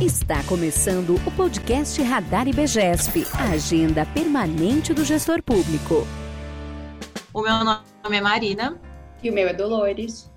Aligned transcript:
Está 0.00 0.42
começando 0.44 1.16
o 1.26 1.30
podcast 1.32 2.02
Radar 2.02 2.48
IBGESP, 2.48 3.26
a 3.38 3.52
agenda 3.52 4.06
permanente 4.06 4.94
do 4.94 5.04
gestor 5.04 5.42
público. 5.42 6.06
O 7.34 7.42
meu 7.42 7.62
nome 7.62 8.16
é 8.16 8.20
Marina. 8.22 8.80
E 9.22 9.28
o 9.28 9.34
meu 9.34 9.46
é 9.46 9.52
Dolores. 9.52 10.29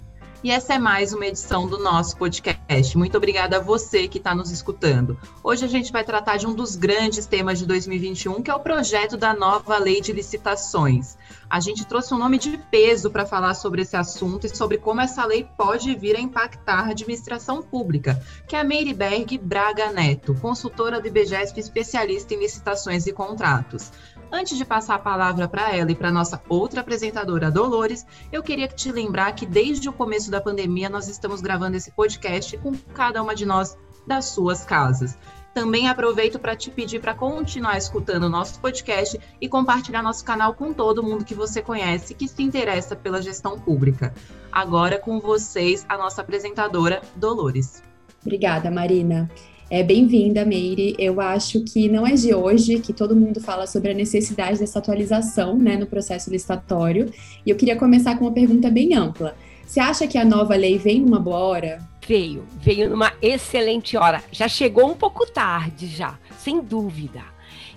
E 0.44 0.52
essa 0.52 0.74
é 0.74 0.78
mais 0.78 1.14
uma 1.14 1.26
edição 1.26 1.66
do 1.66 1.80
nosso 1.80 2.18
podcast. 2.18 2.98
Muito 2.98 3.16
obrigada 3.16 3.56
a 3.56 3.60
você 3.62 4.10
que 4.10 4.18
está 4.18 4.36
nos 4.36 4.52
escutando. 4.52 5.18
Hoje 5.42 5.64
a 5.64 5.70
gente 5.70 5.90
vai 5.90 6.04
tratar 6.04 6.36
de 6.36 6.46
um 6.46 6.54
dos 6.54 6.76
grandes 6.76 7.26
temas 7.26 7.60
de 7.60 7.66
2021, 7.66 8.44
que 8.44 8.52
é 8.52 8.54
o 8.54 8.60
projeto 8.60 9.16
da 9.16 9.34
nova 9.34 9.78
lei 9.78 10.02
de 10.02 10.12
licitações. 10.12 11.18
A 11.50 11.62
gente 11.62 11.86
trouxe 11.86 12.14
um 12.14 12.18
nome 12.18 12.38
de 12.38 12.58
peso 12.58 13.10
para 13.10 13.26
falar 13.26 13.54
sobre 13.54 13.84
esse 13.84 13.96
assunto 13.96 14.46
e 14.46 14.54
sobre 14.54 14.78
como 14.78 15.00
essa 15.00 15.26
lei 15.26 15.48
pode 15.56 15.96
vir 15.96 16.18
a 16.18 16.20
impactar 16.20 16.88
a 16.88 16.92
administração 16.92 17.62
pública, 17.62 18.22
que 18.46 18.58
é 18.58 18.60
a 18.60 18.66
Meiriberg 18.66 19.38
Braga 19.38 19.94
Neto, 19.94 20.36
consultora 20.42 21.00
do 21.00 21.08
IBGESP 21.08 21.62
especialista 21.62 22.34
em 22.34 22.40
licitações 22.40 23.08
e 23.08 23.14
contratos. 23.14 23.94
Antes 24.36 24.58
de 24.58 24.66
passar 24.66 24.96
a 24.96 25.00
palavra 25.00 25.48
para 25.48 25.76
ela 25.76 25.92
e 25.92 25.96
para 25.96 26.12
nossa 26.12 26.42
outra 26.50 26.82
apresentadora, 26.82 27.52
Dolores, 27.52 28.04
eu 28.32 28.42
queria 28.42 28.68
te 28.68 28.92
lembrar 28.92 29.32
que 29.34 29.46
desde 29.46 29.88
o 29.88 29.94
começo 29.94 30.32
da 30.32 30.42
pandemia 30.42 30.90
nós 30.90 31.08
estamos 31.08 31.40
gravando 31.40 31.78
esse 31.78 31.92
podcast 31.92 32.58
com 32.58 32.74
cada 32.96 33.22
uma 33.22 33.36
de 33.36 33.46
nós 33.46 33.78
das 34.08 34.26
suas 34.26 34.66
casas. 34.66 35.16
Também 35.54 35.88
aproveito 35.88 36.40
para 36.40 36.56
te 36.56 36.72
pedir 36.72 37.00
para 37.00 37.14
continuar 37.14 37.78
escutando 37.78 38.24
o 38.24 38.30
nosso 38.30 38.60
podcast 38.60 39.20
e 39.40 39.48
compartilhar 39.48 40.02
nosso 40.02 40.26
canal 40.26 40.56
com 40.56 40.74
todo 40.74 41.04
mundo 41.04 41.24
que 41.24 41.36
você 41.36 41.62
conhece 41.62 42.16
que 42.16 42.28
se 42.28 42.42
interessa 42.42 42.96
pela 42.96 43.22
gestão 43.22 43.60
pública. 43.60 44.16
Agora 44.52 44.98
com 44.98 45.20
vocês, 45.20 45.86
a 45.88 45.96
nossa 45.96 46.24
apresentadora, 46.24 47.04
Dolores. 47.16 47.84
Obrigada, 48.24 48.72
Marina. 48.72 49.30
É 49.76 49.82
bem-vinda, 49.82 50.46
Meire. 50.46 50.96
Eu 51.00 51.20
acho 51.20 51.64
que 51.64 51.90
não 51.90 52.06
é 52.06 52.12
de 52.12 52.32
hoje 52.32 52.78
que 52.78 52.94
todo 52.94 53.16
mundo 53.16 53.42
fala 53.42 53.66
sobre 53.66 53.90
a 53.90 53.94
necessidade 53.96 54.60
dessa 54.60 54.78
atualização 54.78 55.58
né, 55.58 55.76
no 55.76 55.88
processo 55.88 56.30
licitatório. 56.30 57.12
E 57.44 57.50
eu 57.50 57.56
queria 57.56 57.76
começar 57.76 58.16
com 58.16 58.26
uma 58.26 58.32
pergunta 58.32 58.70
bem 58.70 58.94
ampla. 58.94 59.36
Você 59.66 59.80
acha 59.80 60.06
que 60.06 60.16
a 60.16 60.24
nova 60.24 60.56
lei 60.56 60.78
vem 60.78 61.02
numa 61.02 61.20
boa 61.20 61.40
hora? 61.40 61.90
Veio, 62.08 62.46
veio 62.62 62.88
numa 62.88 63.14
excelente 63.20 63.98
hora. 63.98 64.24
Já 64.32 64.48
chegou 64.48 64.92
um 64.92 64.94
pouco 64.94 65.26
tarde, 65.26 65.88
já, 65.88 66.20
sem 66.38 66.62
dúvida. 66.62 67.24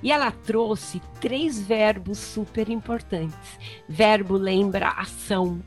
E 0.03 0.13
ela 0.13 0.31
trouxe 0.31 1.01
três 1.19 1.59
verbos 1.59 2.19
super 2.19 2.69
importantes. 2.69 3.59
Verbo 3.89 4.37
lembra 4.37 4.91
ação. 4.91 5.63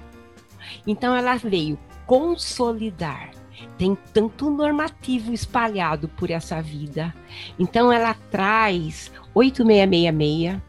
Então 0.86 1.16
ela 1.16 1.38
veio 1.38 1.76
consolidar, 2.06 3.32
tem 3.78 3.98
tanto 4.14 4.50
normativo 4.50 5.34
espalhado 5.34 6.08
por 6.10 6.30
essa 6.30 6.62
vida. 6.62 7.14
Então 7.58 7.92
ela 7.92 8.14
traz 8.30 9.12
8666, 9.34 10.62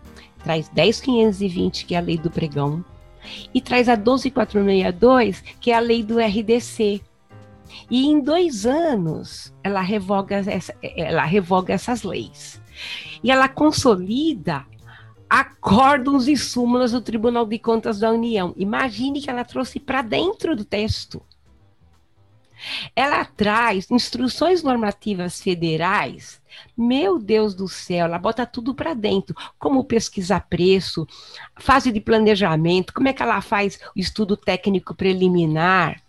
traz 0.43 0.69
10520, 0.69 1.87
que 1.87 1.95
é 1.95 1.99
a 1.99 2.03
lei 2.03 2.19
do 2.19 2.31
pregão, 2.31 2.85
e 3.53 3.61
traz 3.61 3.89
a 3.89 3.95
12462, 3.95 5.43
que 5.61 5.71
é 5.71 5.75
a 5.75 5.81
lei 5.81 6.03
do 6.03 6.19
RDC. 6.19 7.01
E 7.91 8.07
em 8.07 8.21
dois 8.21 8.67
anos 8.67 9.53
ela 9.63 9.81
revoga, 9.81 10.37
essa, 10.37 10.75
ela 10.83 11.25
revoga 11.25 11.75
essas 11.75 12.03
leis. 12.03 12.61
E 13.23 13.31
ela 13.31 13.49
consolida 13.49 14.65
acórdons 15.29 16.27
e 16.27 16.37
súmulas 16.37 16.91
do 16.91 17.01
Tribunal 17.01 17.47
de 17.47 17.59
Contas 17.59 18.01
da 18.01 18.11
União. 18.11 18.53
Imagine 18.57 19.21
que 19.21 19.31
ela 19.31 19.45
trouxe 19.45 19.79
para 19.79 20.03
dentro 20.03 20.57
do 20.57 20.65
texto. 20.65 21.23
Ela 22.95 23.25
traz 23.25 23.91
instruções 23.91 24.63
normativas 24.63 25.41
federais. 25.41 26.41
Meu 26.77 27.19
Deus 27.19 27.55
do 27.55 27.69
céu, 27.69 28.07
ela 28.07 28.19
bota 28.19 28.45
tudo 28.45 28.75
para 28.75 28.95
dentro, 28.95 29.35
como 29.59 29.85
pesquisar 29.85 30.47
preço, 30.49 31.07
fase 31.59 31.93
de 31.93 32.01
planejamento, 32.01 32.93
como 32.93 33.09
é 33.09 33.13
que 33.13 33.23
ela 33.23 33.41
faz 33.41 33.79
o 33.97 33.99
estudo 33.99 34.37
técnico 34.37 34.95
preliminar, 34.95 36.03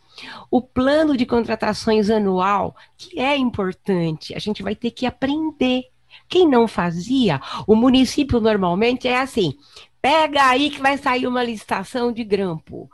o 0.50 0.62
plano 0.62 1.16
de 1.16 1.26
contratações 1.26 2.10
anual, 2.10 2.76
que 2.98 3.20
é 3.20 3.36
importante, 3.38 4.36
a 4.36 4.40
gente 4.40 4.62
vai 4.62 4.76
ter 4.76 4.92
que 4.92 5.06
aprender. 5.06 5.84
Quem 6.28 6.48
não 6.48 6.68
fazia, 6.68 7.40
o 7.66 7.76
município 7.76 8.40
normalmente 8.42 9.08
é 9.08 9.20
assim: 9.20 9.54
pega 10.02 10.46
aí 10.48 10.70
que 10.70 10.82
vai 10.82 10.98
sair 10.98 11.28
uma 11.28 11.44
licitação 11.44 12.12
de 12.12 12.24
grampo, 12.24 12.90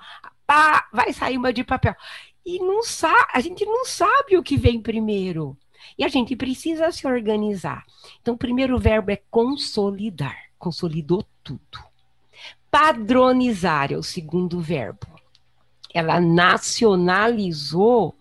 pá, 0.45 0.87
vai 0.93 1.11
sair 1.13 1.37
uma 1.37 1.51
de 1.51 1.63
papel 1.63 1.95
e 2.47 2.59
não 2.59 2.79
a 3.33 3.41
gente 3.41 3.65
não 3.65 3.83
sabe 3.83 4.37
o 4.37 4.41
que 4.41 4.55
vem 4.55 4.81
primeiro. 4.81 5.57
E 5.97 6.05
a 6.05 6.07
gente 6.07 6.33
precisa 6.33 6.89
se 6.93 7.05
organizar. 7.05 7.85
Então, 8.21 8.35
o 8.35 8.37
primeiro 8.37 8.79
verbo 8.79 9.11
é 9.11 9.21
consolidar. 9.29 10.37
Consolidou 10.57 11.25
tudo. 11.43 11.77
Padronizar 12.71 13.91
é 13.91 13.97
o 13.97 14.03
segundo 14.03 14.61
verbo. 14.61 15.07
Ela 15.93 16.21
nacionalizou 16.21 18.15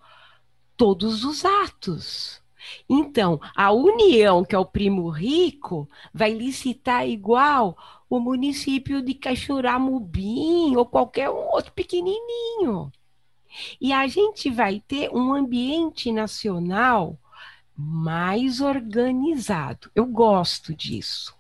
todos 0.77 1.23
os 1.23 1.45
atos. 1.45 2.43
Então, 2.89 3.41
a 3.55 3.71
União, 3.71 4.45
que 4.45 4.57
é 4.57 4.59
o 4.59 4.67
primo 4.67 5.09
rico, 5.09 5.89
vai 6.13 6.33
licitar 6.33 7.09
igual 7.09 7.79
o 8.11 8.19
município 8.19 9.01
de 9.01 9.15
Caxuramubim 9.15 10.75
ou 10.75 10.85
qualquer 10.85 11.31
outro 11.31 11.73
pequenininho. 11.73 12.91
E 13.81 13.93
a 13.93 14.07
gente 14.07 14.51
vai 14.51 14.83
ter 14.87 15.11
um 15.11 15.35
ambiente 15.35 16.13
nacional 16.13 17.19
mais 17.77 18.61
organizado. 18.61 19.91
Eu 19.95 20.07
gosto 20.07 20.75
disso. 20.75 21.35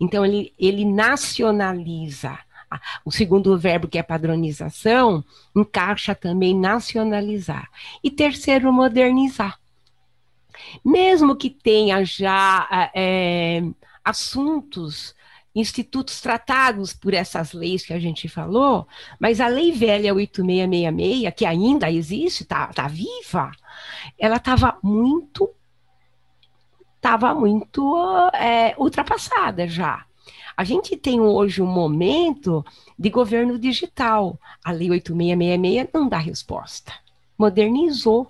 Então, 0.00 0.24
ele, 0.24 0.52
ele 0.58 0.84
nacionaliza. 0.84 2.38
O 3.04 3.10
segundo 3.10 3.56
verbo, 3.58 3.86
que 3.86 3.98
é 3.98 4.02
padronização, 4.02 5.22
encaixa 5.54 6.14
também 6.14 6.58
nacionalizar. 6.58 7.68
E 8.02 8.10
terceiro, 8.10 8.72
modernizar. 8.72 9.58
Mesmo 10.84 11.36
que 11.36 11.50
tenha 11.50 12.04
já 12.04 12.90
é, 12.94 13.62
assuntos 14.04 15.14
institutos 15.54 16.20
tratados 16.20 16.94
por 16.94 17.12
essas 17.12 17.52
leis 17.52 17.84
que 17.84 17.92
a 17.92 17.98
gente 17.98 18.28
falou, 18.28 18.86
mas 19.20 19.40
a 19.40 19.48
lei 19.48 19.72
velha 19.72 20.14
8666, 20.14 21.34
que 21.34 21.44
ainda 21.44 21.90
existe, 21.90 22.42
está 22.42 22.68
tá 22.68 22.88
viva, 22.88 23.50
ela 24.18 24.36
estava 24.36 24.78
muito 24.82 25.50
estava 26.96 27.34
muito 27.34 28.30
é, 28.32 28.76
ultrapassada 28.78 29.66
já. 29.66 30.06
A 30.56 30.62
gente 30.62 30.96
tem 30.96 31.20
hoje 31.20 31.60
um 31.60 31.66
momento 31.66 32.64
de 32.96 33.10
governo 33.10 33.58
digital. 33.58 34.38
A 34.64 34.70
lei 34.70 34.88
8666 34.88 35.88
não 35.92 36.08
dá 36.08 36.18
resposta. 36.18 36.92
Modernizou. 37.36 38.28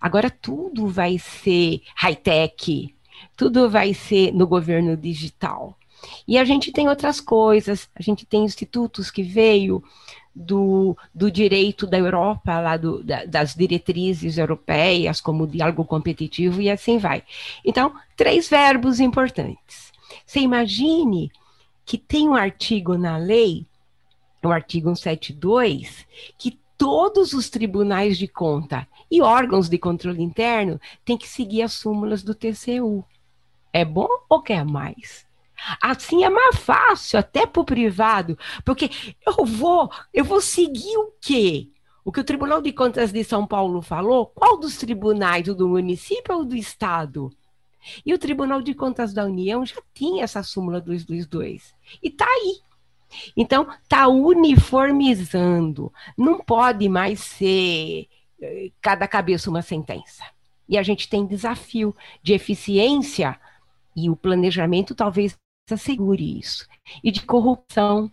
Agora 0.00 0.28
tudo 0.28 0.88
vai 0.88 1.18
ser 1.18 1.80
high-tech, 1.94 2.94
tudo 3.36 3.70
vai 3.70 3.94
ser 3.94 4.32
no 4.32 4.46
governo 4.46 4.96
digital. 4.96 5.77
E 6.26 6.38
a 6.38 6.44
gente 6.44 6.72
tem 6.72 6.88
outras 6.88 7.20
coisas, 7.20 7.88
a 7.94 8.02
gente 8.02 8.26
tem 8.26 8.44
institutos 8.44 9.10
que 9.10 9.22
veio 9.22 9.82
do, 10.34 10.96
do 11.14 11.30
direito 11.30 11.86
da 11.86 11.98
Europa, 11.98 12.60
lá 12.60 12.76
do, 12.76 13.02
da, 13.02 13.24
das 13.24 13.54
diretrizes 13.54 14.38
europeias, 14.38 15.20
como 15.20 15.46
diálogo 15.46 15.84
competitivo, 15.84 16.60
e 16.60 16.70
assim 16.70 16.98
vai. 16.98 17.24
Então, 17.64 17.92
três 18.16 18.48
verbos 18.48 19.00
importantes. 19.00 19.92
Você 20.24 20.40
imagine 20.40 21.30
que 21.84 21.98
tem 21.98 22.28
um 22.28 22.34
artigo 22.34 22.96
na 22.96 23.16
lei, 23.16 23.66
o 24.44 24.50
artigo 24.50 24.94
172, 24.94 26.06
que 26.38 26.58
todos 26.76 27.32
os 27.32 27.50
tribunais 27.50 28.16
de 28.16 28.28
conta 28.28 28.86
e 29.10 29.20
órgãos 29.20 29.68
de 29.68 29.78
controle 29.78 30.22
interno 30.22 30.80
têm 31.04 31.18
que 31.18 31.28
seguir 31.28 31.62
as 31.62 31.72
súmulas 31.72 32.22
do 32.22 32.34
TCU. 32.34 33.04
É 33.72 33.84
bom 33.84 34.08
ou 34.28 34.40
quer 34.40 34.64
mais? 34.64 35.27
Assim 35.82 36.24
é 36.24 36.30
mais 36.30 36.56
fácil, 36.56 37.18
até 37.18 37.46
para 37.46 37.60
o 37.60 37.64
privado, 37.64 38.38
porque 38.64 38.90
eu 39.26 39.44
vou, 39.44 39.90
eu 40.12 40.24
vou 40.24 40.40
seguir 40.40 40.96
o 40.96 41.12
quê? 41.20 41.70
O 42.04 42.12
que 42.12 42.20
o 42.20 42.24
Tribunal 42.24 42.62
de 42.62 42.72
Contas 42.72 43.12
de 43.12 43.22
São 43.22 43.46
Paulo 43.46 43.82
falou? 43.82 44.26
Qual 44.26 44.58
dos 44.58 44.78
tribunais, 44.78 45.46
o 45.48 45.54
do 45.54 45.68
município 45.68 46.36
ou 46.36 46.44
do 46.44 46.56
estado? 46.56 47.30
E 48.04 48.14
o 48.14 48.18
Tribunal 48.18 48.62
de 48.62 48.74
Contas 48.74 49.12
da 49.12 49.24
União 49.24 49.64
já 49.66 49.76
tinha 49.92 50.24
essa 50.24 50.42
súmula 50.42 50.80
222. 50.80 51.74
E 52.02 52.08
está 52.08 52.24
aí. 52.24 52.60
Então, 53.36 53.68
está 53.82 54.08
uniformizando. 54.08 55.92
Não 56.16 56.38
pode 56.38 56.88
mais 56.88 57.20
ser 57.20 58.06
eh, 58.40 58.70
cada 58.80 59.06
cabeça 59.06 59.50
uma 59.50 59.62
sentença. 59.62 60.24
E 60.68 60.76
a 60.76 60.82
gente 60.82 61.08
tem 61.08 61.26
desafio 61.26 61.94
de 62.22 62.34
eficiência 62.34 63.38
e 63.96 64.10
o 64.10 64.16
planejamento 64.16 64.94
talvez 64.94 65.36
assegure 65.74 66.38
isso. 66.38 66.66
E 67.02 67.10
de 67.10 67.22
corrupção, 67.22 68.10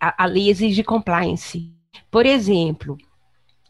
a, 0.00 0.24
a 0.24 0.26
lei 0.26 0.48
exige 0.48 0.82
compliance. 0.82 1.72
Por 2.10 2.26
exemplo, 2.26 2.96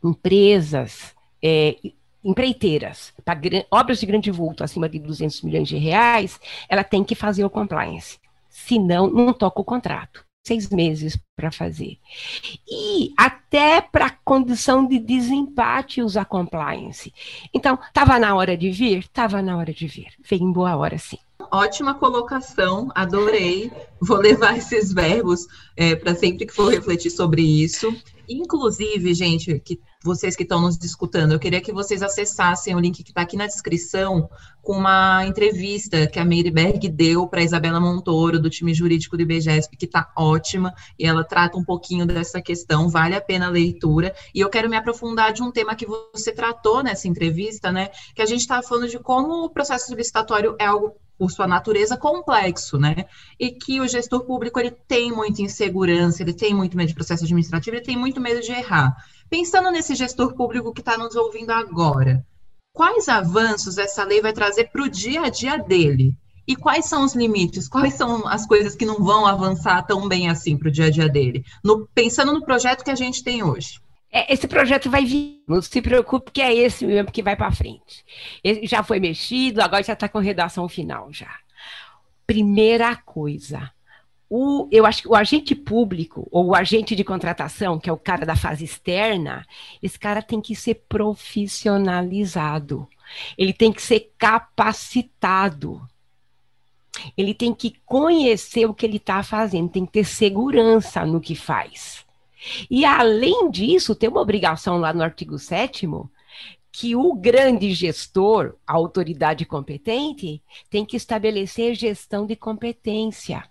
empresas 0.02 1.14
é, 1.42 1.76
empreiteiras, 2.24 3.12
para 3.24 3.38
obras 3.70 3.98
de 3.98 4.06
grande 4.06 4.30
vulto 4.30 4.62
acima 4.62 4.88
de 4.88 4.98
200 4.98 5.42
milhões 5.42 5.68
de 5.68 5.76
reais, 5.76 6.38
ela 6.68 6.84
tem 6.84 7.02
que 7.02 7.14
fazer 7.14 7.44
o 7.44 7.50
compliance. 7.50 8.18
Senão, 8.48 9.08
não 9.08 9.32
toca 9.32 9.60
o 9.60 9.64
contrato. 9.64 10.24
Seis 10.46 10.70
meses 10.70 11.18
para 11.36 11.52
fazer. 11.52 11.98
E 12.66 13.12
até 13.16 13.80
para 13.80 14.10
condição 14.24 14.86
de 14.86 14.98
desempate 14.98 16.02
usar 16.02 16.24
compliance. 16.24 17.12
Então, 17.52 17.78
estava 17.86 18.18
na 18.18 18.34
hora 18.34 18.56
de 18.56 18.70
vir? 18.70 19.00
Estava 19.00 19.42
na 19.42 19.56
hora 19.56 19.72
de 19.72 19.86
vir. 19.86 20.12
Veio 20.18 20.42
em 20.42 20.52
boa 20.52 20.74
hora, 20.76 20.98
sim. 20.98 21.18
Ótima 21.52 21.94
colocação, 21.94 22.90
adorei. 22.94 23.72
Vou 24.00 24.18
levar 24.18 24.56
esses 24.56 24.92
verbos 24.92 25.46
é, 25.76 25.96
para 25.96 26.14
sempre 26.14 26.46
que 26.46 26.54
for 26.54 26.72
refletir 26.72 27.10
sobre 27.10 27.42
isso. 27.42 27.92
Inclusive, 28.28 29.12
gente, 29.12 29.58
que 29.58 29.80
vocês 30.04 30.36
que 30.36 30.44
estão 30.44 30.60
nos 30.60 30.78
escutando, 30.84 31.32
eu 31.32 31.40
queria 31.40 31.60
que 31.60 31.72
vocês 31.72 32.00
acessassem 32.00 32.76
o 32.76 32.78
link 32.78 33.02
que 33.02 33.10
está 33.10 33.22
aqui 33.22 33.36
na 33.36 33.48
descrição 33.48 34.30
com 34.62 34.74
uma 34.74 35.26
entrevista 35.26 36.06
que 36.06 36.20
a 36.20 36.24
Meire 36.24 36.52
Berg 36.52 36.88
deu 36.88 37.26
para 37.26 37.42
Isabela 37.42 37.80
Montoro, 37.80 38.38
do 38.38 38.48
time 38.48 38.72
jurídico 38.72 39.16
do 39.16 39.22
IBGESP, 39.22 39.76
que 39.76 39.86
está 39.86 40.12
ótima, 40.16 40.72
e 40.96 41.04
ela 41.04 41.24
trata 41.24 41.58
um 41.58 41.64
pouquinho 41.64 42.06
dessa 42.06 42.40
questão, 42.40 42.88
vale 42.88 43.16
a 43.16 43.20
pena 43.20 43.48
a 43.48 43.50
leitura. 43.50 44.14
E 44.32 44.38
eu 44.38 44.48
quero 44.48 44.70
me 44.70 44.76
aprofundar 44.76 45.32
de 45.32 45.42
um 45.42 45.50
tema 45.50 45.74
que 45.74 45.86
você 45.86 46.30
tratou 46.30 46.84
nessa 46.84 47.08
entrevista, 47.08 47.72
né? 47.72 47.88
Que 48.14 48.22
a 48.22 48.26
gente 48.26 48.42
estava 48.42 48.62
falando 48.62 48.88
de 48.88 49.00
como 49.00 49.44
o 49.44 49.50
processo 49.50 49.92
licitatório 49.92 50.54
é 50.60 50.66
algo 50.66 50.94
por 51.20 51.30
sua 51.30 51.46
natureza, 51.46 51.98
complexo, 51.98 52.78
né? 52.78 53.04
E 53.38 53.50
que 53.50 53.78
o 53.78 53.86
gestor 53.86 54.24
público 54.24 54.58
ele 54.58 54.70
tem 54.70 55.12
muita 55.12 55.42
insegurança, 55.42 56.22
ele 56.22 56.32
tem 56.32 56.54
muito 56.54 56.78
medo 56.78 56.88
de 56.88 56.94
processo 56.94 57.24
administrativo, 57.24 57.76
ele 57.76 57.84
tem 57.84 57.94
muito 57.94 58.22
medo 58.22 58.40
de 58.40 58.50
errar. 58.50 58.96
Pensando 59.28 59.70
nesse 59.70 59.94
gestor 59.94 60.32
público 60.34 60.72
que 60.72 60.80
está 60.80 60.96
nos 60.96 61.14
ouvindo 61.16 61.50
agora, 61.50 62.24
quais 62.72 63.06
avanços 63.06 63.76
essa 63.76 64.02
lei 64.02 64.22
vai 64.22 64.32
trazer 64.32 64.70
para 64.72 64.82
o 64.82 64.88
dia 64.88 65.24
a 65.24 65.28
dia 65.28 65.58
dele? 65.58 66.16
E 66.48 66.56
quais 66.56 66.86
são 66.86 67.04
os 67.04 67.14
limites? 67.14 67.68
Quais 67.68 67.92
são 67.92 68.26
as 68.26 68.46
coisas 68.46 68.74
que 68.74 68.86
não 68.86 69.04
vão 69.04 69.26
avançar 69.26 69.86
tão 69.86 70.08
bem 70.08 70.30
assim 70.30 70.56
para 70.56 70.68
o 70.68 70.72
dia 70.72 70.86
a 70.86 70.90
dia 70.90 71.06
dele? 71.06 71.44
No, 71.62 71.86
pensando 71.94 72.32
no 72.32 72.42
projeto 72.42 72.82
que 72.82 72.90
a 72.90 72.94
gente 72.94 73.22
tem 73.22 73.42
hoje. 73.42 73.78
É, 74.12 74.32
esse 74.32 74.48
projeto 74.48 74.90
vai 74.90 75.04
vir, 75.04 75.42
não 75.46 75.62
se 75.62 75.80
preocupe 75.80 76.32
que 76.32 76.42
é 76.42 76.52
esse 76.52 76.84
mesmo 76.84 77.12
que 77.12 77.22
vai 77.22 77.36
para 77.36 77.52
frente. 77.52 78.04
Ele 78.42 78.66
já 78.66 78.82
foi 78.82 78.98
mexido, 78.98 79.62
agora 79.62 79.82
já 79.82 79.92
está 79.92 80.08
com 80.08 80.18
redação 80.18 80.68
final 80.68 81.12
já. 81.12 81.30
Primeira 82.26 82.96
coisa, 82.96 83.70
o, 84.28 84.68
eu 84.70 84.86
acho 84.86 85.02
que 85.02 85.08
o 85.08 85.16
agente 85.16 85.54
público, 85.56 86.28
ou 86.30 86.46
o 86.46 86.54
agente 86.54 86.94
de 86.94 87.02
contratação, 87.02 87.80
que 87.80 87.90
é 87.90 87.92
o 87.92 87.96
cara 87.96 88.24
da 88.24 88.36
fase 88.36 88.64
externa, 88.64 89.44
esse 89.82 89.98
cara 89.98 90.22
tem 90.22 90.40
que 90.40 90.54
ser 90.54 90.84
profissionalizado. 90.88 92.86
Ele 93.36 93.52
tem 93.52 93.72
que 93.72 93.82
ser 93.82 94.12
capacitado. 94.16 95.82
Ele 97.16 97.34
tem 97.34 97.52
que 97.52 97.74
conhecer 97.84 98.66
o 98.66 98.74
que 98.74 98.86
ele 98.86 98.98
está 98.98 99.22
fazendo, 99.22 99.68
tem 99.68 99.84
que 99.84 99.92
ter 99.92 100.04
segurança 100.04 101.04
no 101.04 101.20
que 101.20 101.34
faz. 101.34 102.04
E, 102.70 102.84
além 102.84 103.50
disso, 103.50 103.94
tem 103.94 104.08
uma 104.08 104.20
obrigação 104.20 104.78
lá 104.78 104.92
no 104.92 105.02
artigo 105.02 105.38
7 105.38 105.86
que 106.72 106.94
o 106.94 107.14
grande 107.14 107.72
gestor, 107.74 108.54
a 108.66 108.74
autoridade 108.74 109.44
competente, 109.44 110.42
tem 110.68 110.84
que 110.84 110.96
estabelecer 110.96 111.74
gestão 111.74 112.26
de 112.26 112.36
competência, 112.36 113.42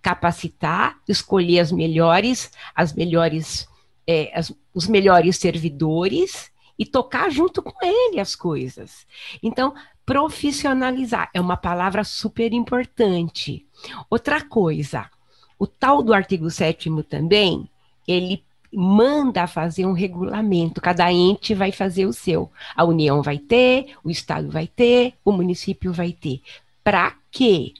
capacitar, 0.00 0.96
escolher 1.08 1.60
as 1.60 1.72
melhores, 1.72 2.52
as 2.74 2.92
melhores, 2.92 3.68
é, 4.06 4.30
as, 4.32 4.54
os 4.72 4.86
melhores 4.86 5.36
servidores 5.36 6.52
e 6.78 6.86
tocar 6.86 7.30
junto 7.30 7.60
com 7.60 7.84
ele 7.84 8.20
as 8.20 8.36
coisas. 8.36 9.04
Então, 9.42 9.74
profissionalizar 10.06 11.28
é 11.34 11.40
uma 11.40 11.56
palavra 11.56 12.04
super 12.04 12.52
importante. 12.52 13.66
Outra 14.08 14.40
coisa, 14.40 15.10
o 15.58 15.66
tal 15.66 16.02
do 16.02 16.14
artigo 16.14 16.48
7 16.48 16.88
também, 17.02 17.68
ele 18.08 18.42
manda 18.72 19.46
fazer 19.46 19.86
um 19.86 19.92
regulamento, 19.92 20.80
cada 20.80 21.12
ente 21.12 21.54
vai 21.54 21.72
fazer 21.72 22.06
o 22.06 22.12
seu. 22.12 22.50
A 22.74 22.84
União 22.84 23.22
vai 23.22 23.38
ter, 23.38 23.94
o 24.02 24.10
Estado 24.10 24.50
vai 24.50 24.66
ter, 24.66 25.14
o 25.24 25.32
município 25.32 25.92
vai 25.92 26.12
ter. 26.12 26.40
Para 26.82 27.14
quê? 27.30 27.72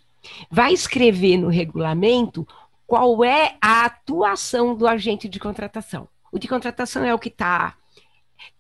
Vai 0.51 0.73
escrever 0.73 1.37
no 1.37 1.49
regulamento 1.49 2.47
qual 2.87 3.23
é 3.23 3.57
a 3.61 3.85
atuação 3.85 4.75
do 4.75 4.87
agente 4.87 5.29
de 5.29 5.39
contratação. 5.39 6.09
O 6.33 6.39
de 6.39 6.49
contratação 6.49 7.05
é 7.05 7.15
o 7.15 7.19
que 7.19 7.29
está. 7.29 7.75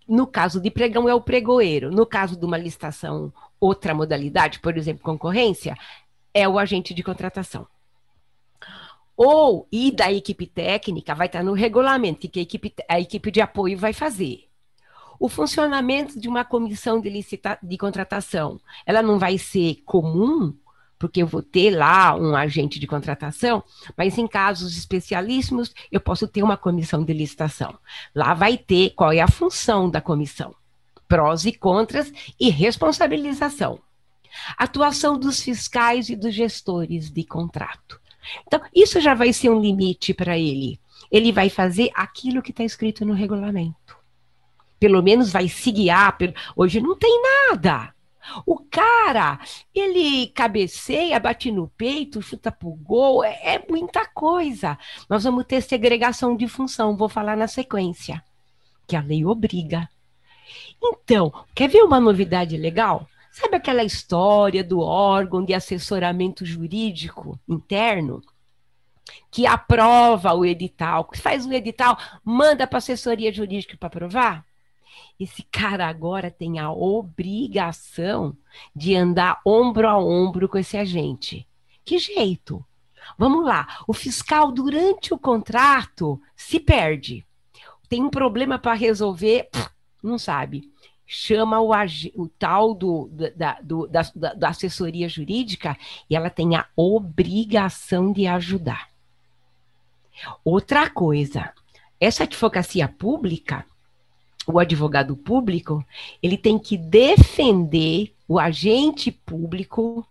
No 0.06 0.26
caso 0.26 0.60
de 0.60 0.70
pregão, 0.70 1.08
é 1.08 1.14
o 1.14 1.20
pregoeiro. 1.20 1.90
No 1.90 2.06
caso 2.06 2.36
de 2.36 2.44
uma 2.44 2.56
licitação, 2.56 3.32
outra 3.60 3.94
modalidade, 3.94 4.58
por 4.60 4.76
exemplo, 4.76 5.02
concorrência, 5.02 5.76
é 6.32 6.48
o 6.48 6.58
agente 6.58 6.94
de 6.94 7.02
contratação. 7.02 7.66
Ou, 9.20 9.66
e 9.72 9.90
da 9.90 10.12
equipe 10.12 10.46
técnica, 10.46 11.12
vai 11.12 11.26
estar 11.26 11.42
no 11.42 11.52
regulamento, 11.52 12.28
que 12.28 12.38
a 12.38 12.42
equipe, 12.42 12.72
a 12.88 13.00
equipe 13.00 13.32
de 13.32 13.40
apoio 13.40 13.76
vai 13.76 13.92
fazer. 13.92 14.44
O 15.18 15.28
funcionamento 15.28 16.20
de 16.20 16.28
uma 16.28 16.44
comissão 16.44 17.00
de, 17.00 17.10
licita, 17.10 17.58
de 17.60 17.76
contratação, 17.76 18.60
ela 18.86 19.02
não 19.02 19.18
vai 19.18 19.36
ser 19.36 19.82
comum, 19.84 20.54
porque 20.96 21.20
eu 21.20 21.26
vou 21.26 21.42
ter 21.42 21.70
lá 21.70 22.14
um 22.14 22.36
agente 22.36 22.78
de 22.78 22.86
contratação, 22.86 23.64
mas 23.96 24.16
em 24.16 24.28
casos 24.28 24.78
especialíssimos, 24.78 25.74
eu 25.90 26.00
posso 26.00 26.28
ter 26.28 26.44
uma 26.44 26.56
comissão 26.56 27.04
de 27.04 27.12
licitação. 27.12 27.76
Lá 28.14 28.34
vai 28.34 28.56
ter 28.56 28.90
qual 28.90 29.12
é 29.12 29.18
a 29.18 29.26
função 29.26 29.90
da 29.90 30.00
comissão, 30.00 30.54
prós 31.08 31.44
e 31.44 31.52
contras 31.52 32.12
e 32.38 32.50
responsabilização. 32.50 33.80
Atuação 34.56 35.18
dos 35.18 35.42
fiscais 35.42 36.08
e 36.08 36.14
dos 36.14 36.32
gestores 36.32 37.10
de 37.10 37.24
contrato. 37.24 38.00
Então, 38.46 38.60
isso 38.74 39.00
já 39.00 39.14
vai 39.14 39.32
ser 39.32 39.50
um 39.50 39.60
limite 39.60 40.12
para 40.14 40.38
ele. 40.38 40.80
Ele 41.10 41.32
vai 41.32 41.48
fazer 41.48 41.90
aquilo 41.94 42.42
que 42.42 42.50
está 42.50 42.64
escrito 42.64 43.04
no 43.04 43.14
regulamento. 43.14 43.96
Pelo 44.78 45.02
menos 45.02 45.32
vai 45.32 45.48
se 45.48 45.70
guiar. 45.70 46.16
Hoje 46.56 46.80
não 46.80 46.96
tem 46.96 47.20
nada. 47.22 47.92
O 48.44 48.58
cara, 48.58 49.40
ele 49.74 50.28
cabeceia, 50.28 51.18
bate 51.18 51.50
no 51.50 51.68
peito, 51.68 52.20
chuta 52.20 52.52
pro 52.52 52.70
gol, 52.70 53.24
é, 53.24 53.54
é, 53.54 53.64
muita 53.68 54.04
coisa. 54.06 54.78
Nós 55.08 55.24
vamos 55.24 55.46
ter 55.46 55.62
segregação 55.62 56.36
de 56.36 56.46
função, 56.46 56.96
vou 56.96 57.08
falar 57.08 57.36
na 57.36 57.48
sequência, 57.48 58.22
que 58.86 58.94
a 58.94 59.00
lei 59.00 59.24
obriga. 59.24 59.88
Então, 60.82 61.32
quer 61.54 61.68
ver 61.68 61.82
uma 61.82 61.98
novidade 61.98 62.56
legal? 62.56 63.08
Sabe 63.38 63.54
aquela 63.54 63.84
história 63.84 64.64
do 64.64 64.80
órgão 64.80 65.44
de 65.44 65.54
assessoramento 65.54 66.44
jurídico 66.44 67.38
interno? 67.48 68.20
Que 69.30 69.46
aprova 69.46 70.34
o 70.34 70.44
edital, 70.44 71.04
que 71.04 71.20
faz 71.20 71.46
o 71.46 71.52
edital, 71.52 71.96
manda 72.24 72.66
para 72.66 72.78
a 72.78 72.80
assessoria 72.80 73.32
jurídica 73.32 73.76
para 73.76 73.86
aprovar? 73.86 74.44
Esse 75.20 75.44
cara 75.52 75.86
agora 75.86 76.32
tem 76.32 76.58
a 76.58 76.72
obrigação 76.72 78.36
de 78.74 78.96
andar 78.96 79.40
ombro 79.46 79.86
a 79.86 79.96
ombro 79.96 80.48
com 80.48 80.58
esse 80.58 80.76
agente. 80.76 81.46
Que 81.84 81.96
jeito? 81.96 82.64
Vamos 83.16 83.46
lá. 83.46 83.84
O 83.86 83.92
fiscal, 83.92 84.50
durante 84.50 85.14
o 85.14 85.18
contrato, 85.18 86.20
se 86.34 86.58
perde. 86.58 87.24
Tem 87.88 88.02
um 88.02 88.10
problema 88.10 88.58
para 88.58 88.74
resolver, 88.74 89.48
não 90.02 90.18
sabe 90.18 90.68
chama 91.10 91.58
o, 91.58 91.72
o 92.14 92.28
tal 92.28 92.74
do, 92.74 93.10
da, 93.34 93.58
do, 93.62 93.86
da, 93.86 94.02
da 94.36 94.48
assessoria 94.50 95.08
jurídica 95.08 95.74
e 96.08 96.14
ela 96.14 96.28
tem 96.28 96.54
a 96.54 96.66
obrigação 96.76 98.12
de 98.12 98.26
ajudar. 98.26 98.90
Outra 100.44 100.90
coisa, 100.90 101.50
essa 101.98 102.24
advocacia 102.24 102.86
pública, 102.86 103.64
o 104.46 104.58
advogado 104.58 105.16
público, 105.16 105.82
ele 106.22 106.36
tem 106.36 106.58
que 106.58 106.76
defender 106.76 108.14
o 108.26 108.38
agente 108.38 109.10
público 109.10 110.06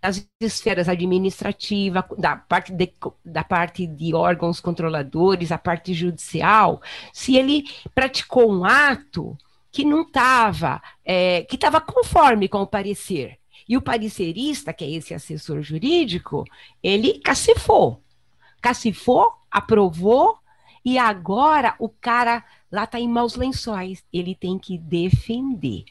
das 0.00 0.28
esferas 0.40 0.90
administrativas, 0.90 2.04
da 2.18 2.36
parte, 2.36 2.70
de, 2.70 2.92
da 3.24 3.42
parte 3.42 3.86
de 3.86 4.14
órgãos 4.14 4.60
controladores, 4.60 5.50
a 5.50 5.58
parte 5.58 5.94
judicial, 5.94 6.82
se 7.14 7.36
ele 7.36 7.64
praticou 7.94 8.52
um 8.52 8.64
ato 8.64 9.36
que 9.76 9.84
não 9.84 10.00
estava, 10.00 10.80
é, 11.04 11.42
que 11.42 11.56
estava 11.56 11.82
conforme 11.82 12.48
com 12.48 12.62
o 12.62 12.66
parecer. 12.66 13.38
E 13.68 13.76
o 13.76 13.82
parecerista, 13.82 14.72
que 14.72 14.82
é 14.82 14.90
esse 14.90 15.12
assessor 15.12 15.60
jurídico, 15.60 16.44
ele 16.82 17.18
cacifou. 17.18 18.02
Cacifou, 18.62 19.30
aprovou, 19.50 20.38
e 20.82 20.96
agora 20.96 21.74
o 21.78 21.90
cara 21.90 22.42
lá 22.72 22.84
está 22.84 22.98
em 22.98 23.06
maus 23.06 23.34
lençóis. 23.34 24.02
Ele 24.10 24.34
tem 24.34 24.58
que 24.58 24.78
defender. 24.78 25.84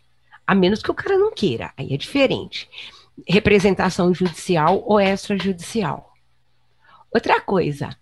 A 0.47 0.55
menos 0.55 0.81
que 0.81 0.89
o 0.89 0.95
cara 0.95 1.15
não 1.15 1.31
queira, 1.31 1.71
aí 1.77 1.93
é 1.93 1.97
diferente. 1.97 2.67
Representação 3.29 4.11
judicial 4.15 4.81
ou 4.83 4.99
extrajudicial. 4.99 6.11
Outra 7.13 7.39
coisa, 7.39 7.95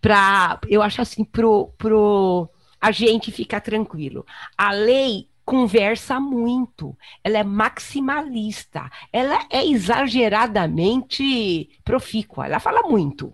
para 0.00 0.60
eu 0.68 0.80
acho 0.80 1.02
assim, 1.02 1.24
pro, 1.24 1.72
pro 1.76 2.48
a 2.84 2.90
gente 2.90 3.32
fica 3.32 3.58
tranquilo. 3.62 4.26
A 4.58 4.70
lei 4.70 5.26
conversa 5.42 6.20
muito, 6.20 6.94
ela 7.22 7.38
é 7.38 7.42
maximalista, 7.42 8.90
ela 9.10 9.46
é 9.48 9.64
exageradamente 9.64 11.70
profícua, 11.82 12.44
ela 12.44 12.60
fala 12.60 12.82
muito. 12.82 13.32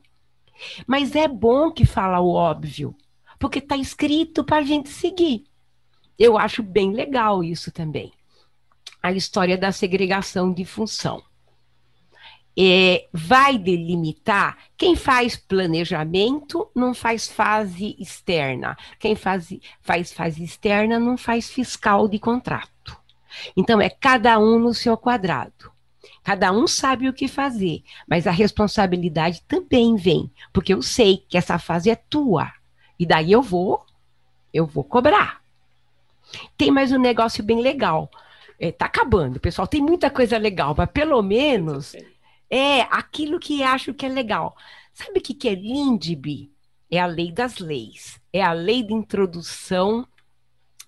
Mas 0.86 1.16
é 1.16 1.26
bom 1.26 1.72
que 1.72 1.84
fala 1.84 2.20
o 2.20 2.32
óbvio, 2.32 2.94
porque 3.40 3.58
está 3.58 3.76
escrito 3.76 4.44
para 4.44 4.58
a 4.58 4.62
gente 4.62 4.88
seguir. 4.88 5.42
Eu 6.16 6.38
acho 6.38 6.62
bem 6.62 6.92
legal 6.92 7.42
isso 7.42 7.72
também. 7.72 8.12
A 9.02 9.10
história 9.10 9.58
da 9.58 9.72
segregação 9.72 10.52
de 10.52 10.64
função. 10.64 11.20
É, 12.62 13.08
vai 13.10 13.56
delimitar 13.56 14.58
quem 14.76 14.94
faz 14.94 15.34
planejamento 15.34 16.70
não 16.74 16.92
faz 16.92 17.26
fase 17.26 17.96
externa, 17.98 18.76
quem 18.98 19.16
faz, 19.16 19.48
faz 19.80 20.12
fase 20.12 20.44
externa 20.44 21.00
não 21.00 21.16
faz 21.16 21.48
fiscal 21.48 22.06
de 22.06 22.18
contrato. 22.18 22.94
Então 23.56 23.80
é 23.80 23.88
cada 23.88 24.38
um 24.38 24.58
no 24.58 24.74
seu 24.74 24.94
quadrado. 24.96 25.72
Cada 26.22 26.52
um 26.52 26.66
sabe 26.66 27.08
o 27.08 27.14
que 27.14 27.26
fazer, 27.26 27.82
mas 28.06 28.26
a 28.26 28.30
responsabilidade 28.30 29.42
também 29.48 29.96
vem, 29.96 30.30
porque 30.52 30.74
eu 30.74 30.82
sei 30.82 31.24
que 31.28 31.38
essa 31.38 31.58
fase 31.58 31.88
é 31.88 31.96
tua. 31.96 32.52
E 32.98 33.06
daí 33.06 33.32
eu 33.32 33.40
vou, 33.40 33.86
eu 34.52 34.66
vou 34.66 34.84
cobrar. 34.84 35.40
Tem 36.58 36.70
mais 36.70 36.92
um 36.92 36.98
negócio 36.98 37.42
bem 37.42 37.62
legal. 37.62 38.10
É, 38.58 38.70
tá 38.70 38.84
acabando, 38.84 39.40
pessoal. 39.40 39.66
Tem 39.66 39.80
muita 39.80 40.10
coisa 40.10 40.36
legal, 40.36 40.74
mas 40.76 40.90
pelo 40.90 41.22
menos 41.22 41.96
é 42.50 42.82
aquilo 42.82 43.38
que 43.38 43.62
acho 43.62 43.94
que 43.94 44.04
é 44.04 44.08
legal. 44.08 44.56
Sabe 44.92 45.20
o 45.20 45.22
que, 45.22 45.32
que 45.32 45.48
é 45.48 45.54
LINDB? 45.54 46.50
É 46.90 46.98
a 46.98 47.06
lei 47.06 47.30
das 47.30 47.58
leis. 47.58 48.20
É 48.32 48.42
a 48.42 48.52
lei 48.52 48.82
de 48.82 48.92
introdução 48.92 50.06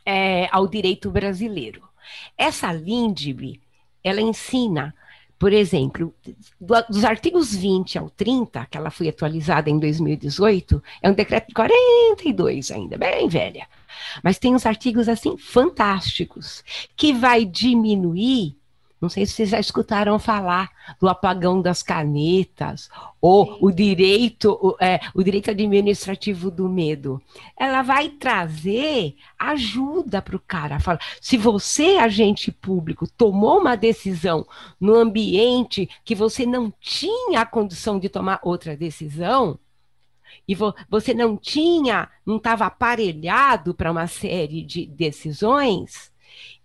é, 0.04 0.48
ao 0.50 0.66
direito 0.66 1.10
brasileiro. 1.10 1.82
Essa 2.36 2.72
LINDB, 2.72 3.60
ela 4.02 4.20
ensina 4.20 4.94
por 5.42 5.52
exemplo, 5.52 6.14
dos 6.88 7.04
artigos 7.04 7.52
20 7.52 7.98
ao 7.98 8.08
30, 8.08 8.64
que 8.66 8.78
ela 8.78 8.92
foi 8.92 9.08
atualizada 9.08 9.68
em 9.68 9.76
2018, 9.76 10.80
é 11.02 11.10
um 11.10 11.14
decreto 11.14 11.48
de 11.48 11.54
42 11.54 12.70
ainda, 12.70 12.96
bem 12.96 13.26
velha. 13.28 13.66
Mas 14.22 14.38
tem 14.38 14.54
uns 14.54 14.64
artigos 14.64 15.08
assim 15.08 15.36
fantásticos 15.36 16.62
que 16.94 17.12
vai 17.12 17.44
diminuir 17.44 18.56
não 19.02 19.08
sei 19.08 19.26
se 19.26 19.32
vocês 19.32 19.48
já 19.48 19.58
escutaram 19.58 20.16
falar 20.16 20.70
do 21.00 21.08
apagão 21.08 21.60
das 21.60 21.82
canetas 21.82 22.88
ou 23.20 23.58
o 23.60 23.72
direito, 23.72 24.56
o, 24.62 24.76
é, 24.80 25.00
o 25.12 25.24
direito 25.24 25.50
administrativo 25.50 26.52
do 26.52 26.68
medo. 26.68 27.20
Ela 27.58 27.82
vai 27.82 28.10
trazer 28.10 29.16
ajuda 29.36 30.22
para 30.22 30.36
o 30.36 30.40
cara. 30.40 30.78
Fala, 30.78 31.00
se 31.20 31.36
você, 31.36 31.96
agente 31.96 32.52
público, 32.52 33.08
tomou 33.08 33.58
uma 33.58 33.76
decisão 33.76 34.46
no 34.80 34.94
ambiente 34.94 35.90
que 36.04 36.14
você 36.14 36.46
não 36.46 36.72
tinha 36.80 37.40
a 37.40 37.46
condição 37.46 37.98
de 37.98 38.08
tomar 38.08 38.38
outra 38.44 38.76
decisão, 38.76 39.58
e 40.46 40.54
vo 40.54 40.72
você 40.88 41.12
não 41.12 41.36
tinha, 41.36 42.08
não 42.24 42.36
estava 42.36 42.66
aparelhado 42.66 43.74
para 43.74 43.90
uma 43.90 44.06
série 44.06 44.62
de 44.62 44.86
decisões, 44.86 46.11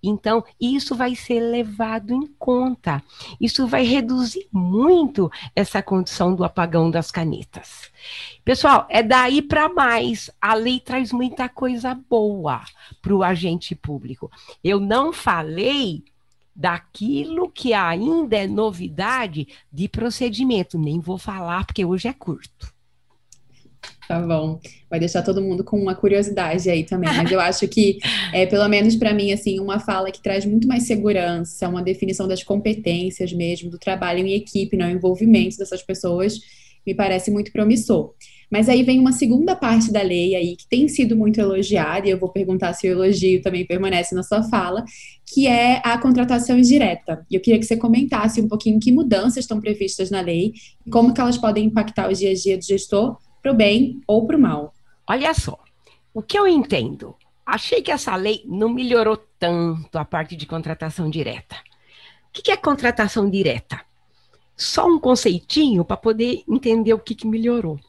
então, 0.02 0.44
isso 0.60 0.96
vai 0.96 1.16
ser 1.16 1.40
levado 1.40 2.14
em 2.14 2.28
conta. 2.40 3.04
Isso 3.42 3.68
vai 3.68 3.84
reduzir 3.84 4.48
muito 4.52 5.32
essa 5.56 5.82
condição 5.82 6.36
do 6.36 6.44
apagão 6.44 6.90
das 6.90 7.12
canetas. 7.12 7.92
Pessoal, 8.46 8.86
é 8.90 9.02
daí 9.02 9.42
para 9.42 9.68
mais. 9.70 10.30
A 10.42 10.54
lei 10.54 10.80
traz 10.80 11.12
muita 11.12 11.50
coisa 11.50 11.96
boa 12.10 12.62
para 13.02 13.16
o 13.16 13.24
agente 13.24 13.76
público. 13.76 14.32
Eu 14.64 14.80
não 14.80 15.12
falei 15.12 16.04
daquilo 16.56 17.52
que 17.52 17.74
ainda 17.74 18.36
é 18.36 18.48
novidade 18.48 19.48
de 19.72 19.88
procedimento, 19.88 20.78
nem 20.78 21.00
vou 21.00 21.18
falar 21.18 21.66
porque 21.66 21.86
hoje 21.86 22.08
é 22.08 22.14
curto. 22.14 22.77
Tá 24.08 24.22
bom. 24.22 24.60
Vai 24.90 25.00
deixar 25.00 25.22
todo 25.22 25.42
mundo 25.42 25.66
com 25.66 25.78
uma 25.78 25.94
curiosidade 25.94 26.70
aí 26.70 26.86
também. 26.86 27.14
Mas 27.14 27.30
eu 27.30 27.42
acho 27.42 27.68
que, 27.68 27.98
é, 28.34 28.46
pelo 28.46 28.68
menos 28.70 28.96
para 28.96 29.14
mim, 29.14 29.34
assim, 29.34 29.60
uma 29.60 29.80
fala 29.80 30.12
que 30.12 30.22
traz 30.22 30.46
muito 30.46 30.66
mais 30.66 30.84
segurança, 30.84 31.68
uma 31.68 31.84
definição 31.84 32.26
das 32.26 32.42
competências 32.42 33.34
mesmo, 33.34 33.70
do 33.70 33.78
trabalho 33.78 34.26
em 34.26 34.34
equipe, 34.34 34.78
né, 34.78 34.88
o 34.88 34.92
envolvimento 34.92 35.58
dessas 35.58 35.84
pessoas, 35.84 36.40
me 36.86 36.96
parece 36.96 37.30
muito 37.30 37.52
promissor. 37.52 38.14
Mas 38.50 38.70
aí 38.70 38.82
vem 38.82 38.98
uma 38.98 39.12
segunda 39.12 39.58
parte 39.58 39.92
da 39.92 40.02
lei 40.02 40.34
aí 40.34 40.56
que 40.56 40.66
tem 40.70 40.88
sido 40.88 41.18
muito 41.18 41.38
elogiada, 41.38 42.08
e 42.08 42.12
eu 42.12 42.18
vou 42.18 42.30
perguntar 42.30 42.72
se 42.72 42.88
o 42.88 42.92
elogio 42.92 43.42
também 43.42 43.66
permanece 43.66 44.16
na 44.16 44.24
sua 44.24 44.42
fala, 44.44 44.86
que 45.26 45.48
é 45.48 45.82
a 45.84 45.98
contratação 45.98 46.58
indireta. 46.58 47.26
E 47.30 47.36
eu 47.36 47.42
queria 47.42 47.60
que 47.60 47.66
você 47.66 47.76
comentasse 47.76 48.40
um 48.40 48.48
pouquinho 48.48 48.80
que 48.80 48.90
mudanças 48.90 49.44
estão 49.44 49.60
previstas 49.60 50.10
na 50.10 50.22
lei 50.22 50.54
como 50.90 51.14
que 51.14 51.20
elas 51.20 51.38
podem 51.38 51.66
impactar 51.66 52.10
o 52.10 52.14
dia 52.14 52.32
a 52.32 52.34
dia 52.34 52.58
do 52.58 52.64
gestor 52.64 53.18
para 53.48 53.54
o 53.54 53.56
bem 53.56 54.02
ou 54.06 54.28
para 54.28 54.36
o 54.36 54.40
mal. 54.40 54.74
Olha 55.08 55.34
só, 55.34 55.58
o 56.14 56.22
que 56.22 56.38
eu 56.38 56.46
entendo? 56.46 57.16
Achei 57.46 57.82
que 57.82 57.92
essa 57.92 58.14
lei 58.16 58.44
não 58.46 58.68
melhorou 58.68 59.16
tanto 59.40 59.98
a 59.98 60.04
parte 60.04 60.36
de 60.36 60.46
contratação 60.46 61.10
direta. 61.10 61.56
O 62.28 62.42
que 62.42 62.52
é 62.52 62.58
contratação 62.58 63.30
direta? 63.30 63.80
Só 64.56 64.86
um 64.86 65.00
conceitinho 65.00 65.86
para 65.86 65.96
poder 65.96 66.44
entender 66.48 66.94
o 66.94 67.00
que, 67.00 67.16
que 67.16 67.26
melhorou. 67.26 67.80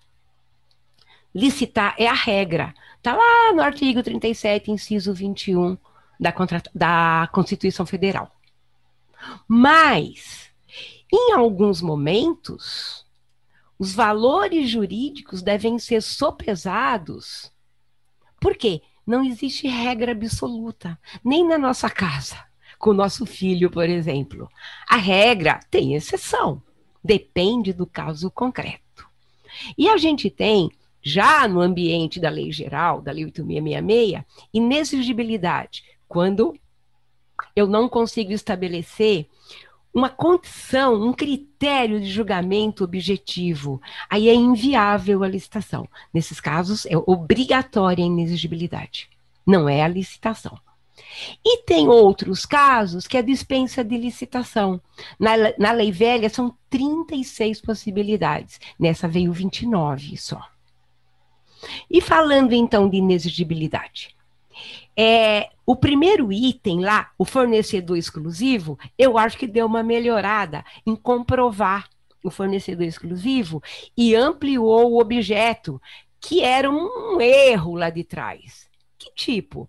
Licitar 1.34 1.96
é 1.98 2.06
a 2.06 2.12
regra. 2.12 2.72
Está 2.98 3.16
lá 3.16 3.52
no 3.52 3.62
artigo 3.62 4.00
37, 4.00 4.70
inciso 4.70 5.12
21 5.12 5.76
da, 6.20 6.32
da 6.72 7.28
Constituição 7.32 7.84
Federal. 7.84 8.30
Mas, 9.48 10.50
em 11.12 11.32
alguns 11.32 11.82
momentos, 11.82 13.07
os 13.78 13.94
valores 13.94 14.68
jurídicos 14.68 15.40
devem 15.42 15.78
ser 15.78 16.02
sopesados. 16.02 17.52
Por 18.40 18.56
quê? 18.56 18.82
Não 19.06 19.24
existe 19.24 19.66
regra 19.66 20.12
absoluta, 20.12 20.98
nem 21.24 21.46
na 21.46 21.56
nossa 21.56 21.88
casa, 21.88 22.36
com 22.78 22.90
o 22.90 22.94
nosso 22.94 23.24
filho, 23.24 23.70
por 23.70 23.88
exemplo. 23.88 24.50
A 24.88 24.96
regra 24.96 25.60
tem 25.70 25.94
exceção, 25.94 26.62
depende 27.02 27.72
do 27.72 27.86
caso 27.86 28.30
concreto. 28.30 29.08
E 29.76 29.88
a 29.88 29.96
gente 29.96 30.28
tem, 30.28 30.70
já 31.00 31.48
no 31.48 31.60
ambiente 31.60 32.20
da 32.20 32.28
lei 32.28 32.52
geral, 32.52 33.00
da 33.00 33.12
lei 33.12 33.24
8666, 33.24 34.24
inexigibilidade, 34.52 35.84
quando 36.06 36.54
eu 37.54 37.66
não 37.66 37.88
consigo 37.88 38.32
estabelecer 38.32 39.26
uma 39.98 40.08
condição, 40.08 40.94
um 40.94 41.12
critério 41.12 42.00
de 42.00 42.06
julgamento 42.06 42.84
objetivo, 42.84 43.80
aí 44.08 44.28
é 44.28 44.34
inviável 44.34 45.24
a 45.24 45.28
licitação. 45.28 45.88
Nesses 46.14 46.40
casos, 46.40 46.86
é 46.86 46.96
obrigatória 46.96 48.04
a 48.04 48.06
inexigibilidade, 48.06 49.10
não 49.46 49.68
é 49.68 49.82
a 49.82 49.88
licitação. 49.88 50.58
E 51.44 51.62
tem 51.62 51.88
outros 51.88 52.46
casos 52.46 53.06
que 53.06 53.16
é 53.16 53.22
dispensa 53.22 53.82
de 53.82 53.96
licitação. 53.96 54.80
Na, 55.18 55.32
na 55.58 55.72
lei 55.72 55.90
velha 55.90 56.28
são 56.28 56.54
36 56.70 57.60
possibilidades, 57.60 58.60
nessa 58.78 59.08
veio 59.08 59.32
29 59.32 60.16
só. 60.16 60.40
E 61.90 62.00
falando 62.00 62.52
então 62.52 62.88
de 62.88 62.98
inexigibilidade, 62.98 64.14
é, 64.96 65.50
o 65.68 65.76
primeiro 65.76 66.32
item 66.32 66.80
lá, 66.80 67.10
o 67.18 67.26
fornecedor 67.26 67.98
exclusivo, 67.98 68.78
eu 68.96 69.18
acho 69.18 69.36
que 69.36 69.46
deu 69.46 69.66
uma 69.66 69.82
melhorada 69.82 70.64
em 70.86 70.96
comprovar 70.96 71.90
o 72.24 72.30
fornecedor 72.30 72.86
exclusivo 72.86 73.62
e 73.94 74.16
ampliou 74.16 74.90
o 74.90 74.98
objeto, 74.98 75.78
que 76.18 76.42
era 76.42 76.70
um 76.70 77.20
erro 77.20 77.76
lá 77.76 77.90
de 77.90 78.02
trás. 78.02 78.66
Que 78.96 79.12
tipo? 79.14 79.68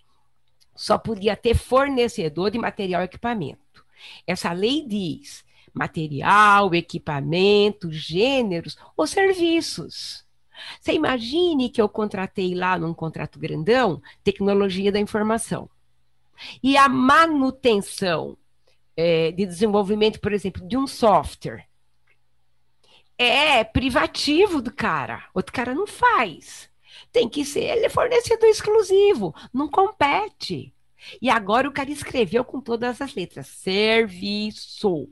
Só 0.73 0.97
podia 0.97 1.35
ter 1.35 1.53
fornecedor 1.53 2.49
de 2.49 2.57
material 2.57 3.01
e 3.01 3.05
equipamento. 3.05 3.83
Essa 4.25 4.53
lei 4.53 4.85
diz 4.87 5.43
material, 5.73 6.73
equipamento, 6.73 7.91
gêneros 7.91 8.77
ou 8.95 9.05
serviços. 9.05 10.25
Você 10.79 10.93
imagine 10.93 11.69
que 11.69 11.81
eu 11.81 11.89
contratei 11.89 12.55
lá 12.55 12.79
num 12.79 12.93
contrato 12.93 13.37
grandão 13.37 14.01
tecnologia 14.23 14.93
da 14.93 14.99
informação. 14.99 15.69
E 16.61 16.77
a 16.77 16.87
manutenção 16.87 18.37
é, 18.95 19.31
de 19.31 19.45
desenvolvimento, 19.45 20.19
por 20.19 20.33
exemplo, 20.33 20.67
de 20.67 20.77
um 20.77 20.87
software 20.87 21.69
é 23.17 23.65
privativo 23.65 24.61
do 24.61 24.73
cara. 24.73 25.25
Outro 25.33 25.51
cara 25.51 25.75
não 25.75 25.85
faz. 25.85 26.69
Tem 27.11 27.27
que 27.27 27.43
ser 27.43 27.65
ele 27.65 27.85
é 27.85 27.89
fornecedor 27.89 28.47
exclusivo, 28.47 29.35
não 29.53 29.67
compete. 29.67 30.73
E 31.21 31.29
agora 31.29 31.67
o 31.67 31.71
cara 31.71 31.91
escreveu 31.91 32.43
com 32.45 32.61
todas 32.61 33.01
as 33.01 33.13
letras: 33.13 33.47
serviço. 33.47 35.09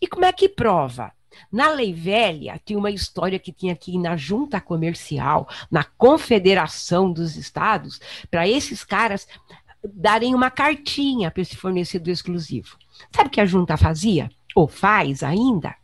E 0.00 0.06
como 0.06 0.24
é 0.24 0.32
que 0.32 0.48
prova? 0.48 1.12
Na 1.50 1.70
lei 1.70 1.92
velha, 1.92 2.60
tinha 2.64 2.78
uma 2.78 2.92
história 2.92 3.40
que 3.40 3.52
tinha 3.52 3.72
aqui 3.72 3.98
na 3.98 4.16
junta 4.16 4.60
comercial, 4.60 5.48
na 5.68 5.82
confederação 5.82 7.12
dos 7.12 7.36
estados, 7.36 8.00
para 8.30 8.48
esses 8.48 8.84
caras 8.84 9.26
darem 9.92 10.34
uma 10.34 10.50
cartinha 10.50 11.30
para 11.30 11.42
esse 11.42 11.56
fornecedor 11.56 12.12
exclusivo. 12.12 12.76
Sabe 13.14 13.28
o 13.28 13.30
que 13.30 13.40
a 13.40 13.46
junta 13.46 13.76
fazia? 13.76 14.30
Ou 14.54 14.66
faz 14.66 15.22
ainda? 15.22 15.74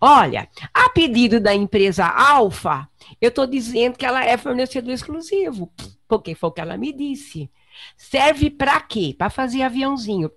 Olha, 0.00 0.48
a 0.72 0.88
pedido 0.90 1.40
da 1.40 1.54
empresa 1.54 2.06
Alfa, 2.06 2.88
eu 3.20 3.28
estou 3.28 3.46
dizendo 3.46 3.96
que 3.96 4.06
ela 4.06 4.24
é 4.24 4.36
fornecedor 4.36 4.92
exclusivo, 4.92 5.72
porque 6.06 6.34
foi 6.34 6.48
o 6.48 6.52
que 6.52 6.60
ela 6.60 6.76
me 6.76 6.92
disse. 6.92 7.50
Serve 7.96 8.50
para 8.50 8.80
quê? 8.80 9.14
Para 9.16 9.30
fazer 9.30 9.62
aviãozinho. 9.62 10.30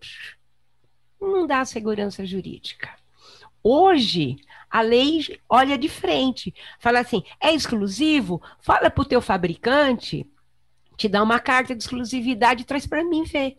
Não 1.19 1.47
dá 1.47 1.63
segurança 1.65 2.25
jurídica. 2.25 2.89
Hoje, 3.63 4.37
a 4.69 4.81
lei 4.81 5.39
olha 5.47 5.77
de 5.77 5.87
frente, 5.87 6.53
fala 6.79 6.99
assim: 6.99 7.23
é 7.39 7.53
exclusivo? 7.53 8.41
Fala 8.59 8.89
para 8.89 9.01
o 9.01 9.05
teu 9.05 9.21
fabricante, 9.21 10.29
te 11.01 11.09
dá 11.09 11.23
uma 11.23 11.39
carta 11.39 11.75
de 11.75 11.81
exclusividade 11.81 12.61
e 12.61 12.65
traz 12.65 12.85
para 12.85 13.03
mim 13.03 13.23
ver. 13.23 13.57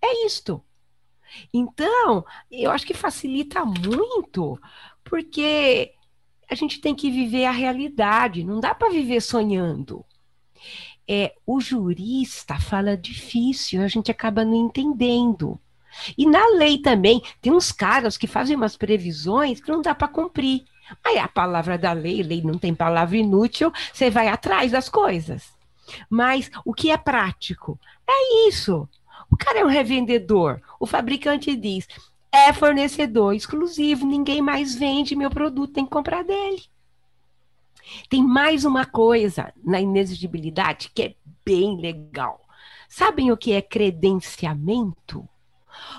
É 0.00 0.24
isto. 0.24 0.64
Então, 1.52 2.24
eu 2.50 2.70
acho 2.70 2.86
que 2.86 2.94
facilita 2.94 3.62
muito, 3.62 4.58
porque 5.04 5.92
a 6.50 6.54
gente 6.54 6.80
tem 6.80 6.94
que 6.94 7.10
viver 7.10 7.44
a 7.44 7.50
realidade, 7.50 8.42
não 8.42 8.58
dá 8.58 8.74
para 8.74 8.88
viver 8.88 9.20
sonhando. 9.20 10.02
É, 11.06 11.34
o 11.46 11.60
jurista 11.60 12.58
fala 12.58 12.96
difícil, 12.96 13.82
a 13.82 13.88
gente 13.88 14.10
acaba 14.10 14.42
não 14.42 14.54
entendendo. 14.54 15.60
E 16.16 16.24
na 16.24 16.46
lei 16.56 16.78
também, 16.78 17.20
tem 17.42 17.52
uns 17.52 17.70
caras 17.70 18.16
que 18.16 18.26
fazem 18.26 18.56
umas 18.56 18.78
previsões 18.78 19.60
que 19.60 19.70
não 19.70 19.82
dá 19.82 19.94
para 19.94 20.08
cumprir. 20.08 20.64
Aí 21.04 21.18
a 21.18 21.28
palavra 21.28 21.76
da 21.76 21.92
lei, 21.92 22.22
lei 22.22 22.40
não 22.40 22.56
tem 22.56 22.74
palavra 22.74 23.18
inútil, 23.18 23.70
você 23.92 24.08
vai 24.08 24.28
atrás 24.28 24.72
das 24.72 24.88
coisas. 24.88 25.57
Mas 26.08 26.50
o 26.64 26.72
que 26.72 26.90
é 26.90 26.96
prático? 26.96 27.78
É 28.08 28.48
isso. 28.48 28.88
O 29.30 29.36
cara 29.36 29.60
é 29.60 29.64
um 29.64 29.68
revendedor. 29.68 30.60
O 30.80 30.86
fabricante 30.86 31.54
diz: 31.56 31.86
é 32.32 32.52
fornecedor 32.52 33.34
exclusivo, 33.34 34.06
ninguém 34.06 34.40
mais 34.42 34.74
vende 34.74 35.16
meu 35.16 35.30
produto, 35.30 35.72
tem 35.72 35.84
que 35.84 35.90
comprar 35.90 36.24
dele. 36.24 36.62
Tem 38.08 38.22
mais 38.22 38.64
uma 38.64 38.84
coisa 38.84 39.52
na 39.64 39.80
inexigibilidade 39.80 40.90
que 40.94 41.02
é 41.02 41.14
bem 41.44 41.80
legal. 41.80 42.40
Sabem 42.88 43.30
o 43.30 43.36
que 43.36 43.52
é 43.52 43.62
credenciamento? 43.62 45.26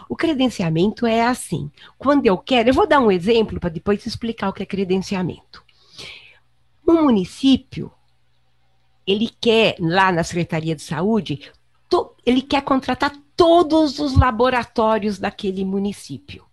O 0.07 0.15
credenciamento 0.15 1.05
é 1.05 1.21
assim. 1.21 1.71
Quando 1.97 2.25
eu 2.25 2.37
quero, 2.37 2.69
eu 2.69 2.73
vou 2.73 2.87
dar 2.87 2.99
um 2.99 3.11
exemplo 3.11 3.59
para 3.59 3.69
depois 3.69 4.05
explicar 4.05 4.49
o 4.49 4.53
que 4.53 4.63
é 4.63 4.65
credenciamento. 4.65 5.63
Um 6.87 7.03
município, 7.03 7.91
ele 9.11 9.29
quer, 9.41 9.75
lá 9.79 10.11
na 10.11 10.23
Secretaria 10.23 10.75
de 10.75 10.81
Saúde, 10.81 11.51
to, 11.89 12.13
ele 12.25 12.41
quer 12.41 12.61
contratar 12.61 13.11
todos 13.35 13.99
os 13.99 14.15
laboratórios 14.15 15.17
daquele 15.17 15.65
município. 15.65 16.45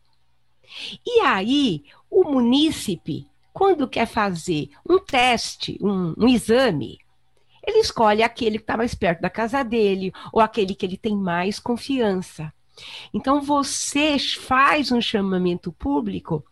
E 1.05 1.21
aí, 1.21 1.85
o 2.11 2.25
munícipe, 2.25 3.27
quando 3.53 3.89
quer 3.89 4.07
fazer 4.07 4.71
um 4.89 4.99
teste, 4.99 5.79
um, 5.83 6.15
um 6.17 6.29
exame, 6.29 6.99
ele 7.67 7.79
escolhe 7.79 8.23
aquele 8.23 8.59
que 8.59 8.65
está 8.65 8.77
mais 8.77 8.95
perto 8.95 9.21
da 9.21 9.29
casa 9.29 9.63
dele, 9.63 10.13
ou 10.33 10.41
aquele 10.41 10.75
que 10.75 10.87
ele 10.87 10.97
tem 10.97 11.15
mais 11.15 11.59
confiança. 11.59 12.53
Então, 13.13 13.41
você 13.41 14.19
faz 14.19 14.93
um 14.93 15.01
chamamento 15.01 15.73
público 15.73 16.45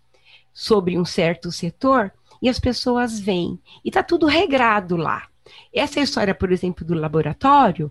sobre 0.52 0.98
um 0.98 1.04
certo 1.04 1.52
setor 1.52 2.12
e 2.42 2.48
as 2.48 2.58
pessoas 2.58 3.20
vêm. 3.20 3.58
E 3.84 3.88
está 3.88 4.02
tudo 4.02 4.26
regrado 4.26 4.96
lá. 4.96 5.28
Essa 5.72 6.00
história, 6.00 6.34
por 6.34 6.52
exemplo, 6.52 6.84
do 6.84 6.94
laboratório, 6.94 7.90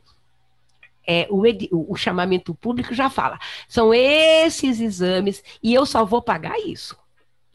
é, 1.06 1.28
o, 1.30 1.44
o, 1.92 1.96
chamamento 1.96 2.56
público 2.56 2.94
já 2.94 3.10
fala, 3.10 3.38
são 3.68 3.94
esses 3.94 4.80
exames 4.80 5.44
e 5.62 5.74
eu 5.74 5.86
só 5.86 6.06
vou 6.06 6.22
pagar 6.22 6.58
isso. 6.60 6.98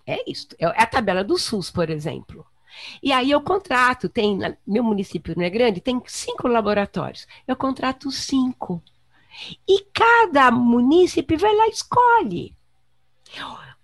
É 0.06 0.18
isso. 0.30 0.48
É, 0.58 0.66
é 0.66 0.82
a 0.82 0.86
tabela 0.86 1.24
do 1.24 1.38
SUS, 1.38 1.70
por 1.70 1.90
exemplo. 1.90 2.46
E 3.02 3.12
aí 3.12 3.30
eu 3.30 3.40
contrato, 3.40 4.08
tem, 4.08 4.38
meu 4.66 4.84
município 4.84 5.34
não 5.36 5.44
é 5.44 5.50
grande, 5.50 5.80
tem 5.80 6.00
cinco 6.06 6.46
laboratórios. 6.46 7.26
Eu 7.46 7.56
contrato 7.56 8.10
cinco. 8.10 8.82
E 9.66 9.84
cada 9.92 10.50
município 10.50 11.38
vai 11.38 11.54
lá 11.54 11.66
e 11.66 11.70
escolhe. 11.70 12.56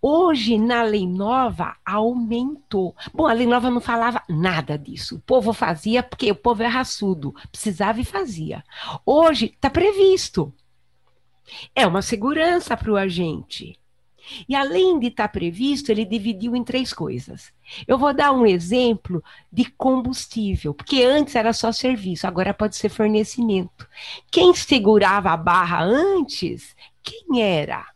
Hoje, 0.06 0.58
na 0.58 0.82
lei 0.82 1.08
nova, 1.08 1.78
aumentou. 1.82 2.94
Bom, 3.14 3.26
a 3.26 3.32
lei 3.32 3.46
nova 3.46 3.70
não 3.70 3.80
falava 3.80 4.22
nada 4.28 4.76
disso. 4.76 5.16
O 5.16 5.20
povo 5.20 5.54
fazia 5.54 6.02
porque 6.02 6.30
o 6.30 6.34
povo 6.34 6.62
é 6.62 6.66
raçudo, 6.66 7.34
precisava 7.50 8.02
e 8.02 8.04
fazia. 8.04 8.62
Hoje 9.06 9.46
está 9.46 9.70
previsto. 9.70 10.52
É 11.74 11.86
uma 11.86 12.02
segurança 12.02 12.76
para 12.76 12.92
o 12.92 12.98
agente. 12.98 13.80
E 14.46 14.54
além 14.54 14.98
de 14.98 15.06
estar 15.06 15.28
tá 15.28 15.32
previsto, 15.32 15.90
ele 15.90 16.04
dividiu 16.04 16.54
em 16.54 16.62
três 16.62 16.92
coisas. 16.92 17.50
Eu 17.88 17.96
vou 17.96 18.12
dar 18.12 18.30
um 18.30 18.44
exemplo 18.44 19.24
de 19.50 19.64
combustível, 19.64 20.74
porque 20.74 21.02
antes 21.02 21.34
era 21.34 21.54
só 21.54 21.72
serviço, 21.72 22.26
agora 22.26 22.52
pode 22.52 22.76
ser 22.76 22.90
fornecimento. 22.90 23.88
Quem 24.30 24.52
segurava 24.52 25.30
a 25.30 25.36
barra 25.38 25.82
antes, 25.82 26.76
quem 27.02 27.40
era? 27.40 27.93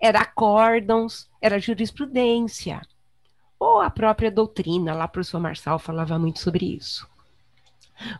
Era 0.00 0.20
acórdãos, 0.20 1.28
era 1.40 1.58
jurisprudência. 1.58 2.80
Ou 3.58 3.80
a 3.80 3.90
própria 3.90 4.30
doutrina, 4.30 4.94
lá 4.94 5.04
o 5.04 5.08
professor 5.08 5.38
Marçal 5.38 5.78
falava 5.78 6.18
muito 6.18 6.40
sobre 6.40 6.74
isso. 6.74 7.06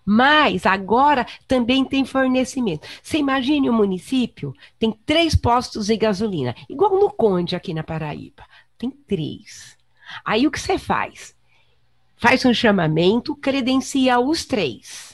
Mas 0.04 0.66
agora 0.66 1.26
também 1.48 1.84
tem 1.84 2.04
fornecimento. 2.04 2.86
Você 3.02 3.18
imagine 3.18 3.70
o 3.70 3.72
município, 3.72 4.54
tem 4.78 4.92
três 5.06 5.34
postos 5.34 5.86
de 5.86 5.96
gasolina, 5.96 6.54
igual 6.68 6.98
no 6.98 7.10
Conde 7.10 7.56
aqui 7.56 7.72
na 7.72 7.82
Paraíba. 7.82 8.44
Tem 8.76 8.90
três. 8.90 9.76
Aí 10.24 10.46
o 10.46 10.50
que 10.50 10.60
você 10.60 10.78
faz? 10.78 11.34
Faz 12.16 12.44
um 12.44 12.52
chamamento, 12.52 13.34
credencia 13.34 14.18
os 14.20 14.44
três. 14.44 15.09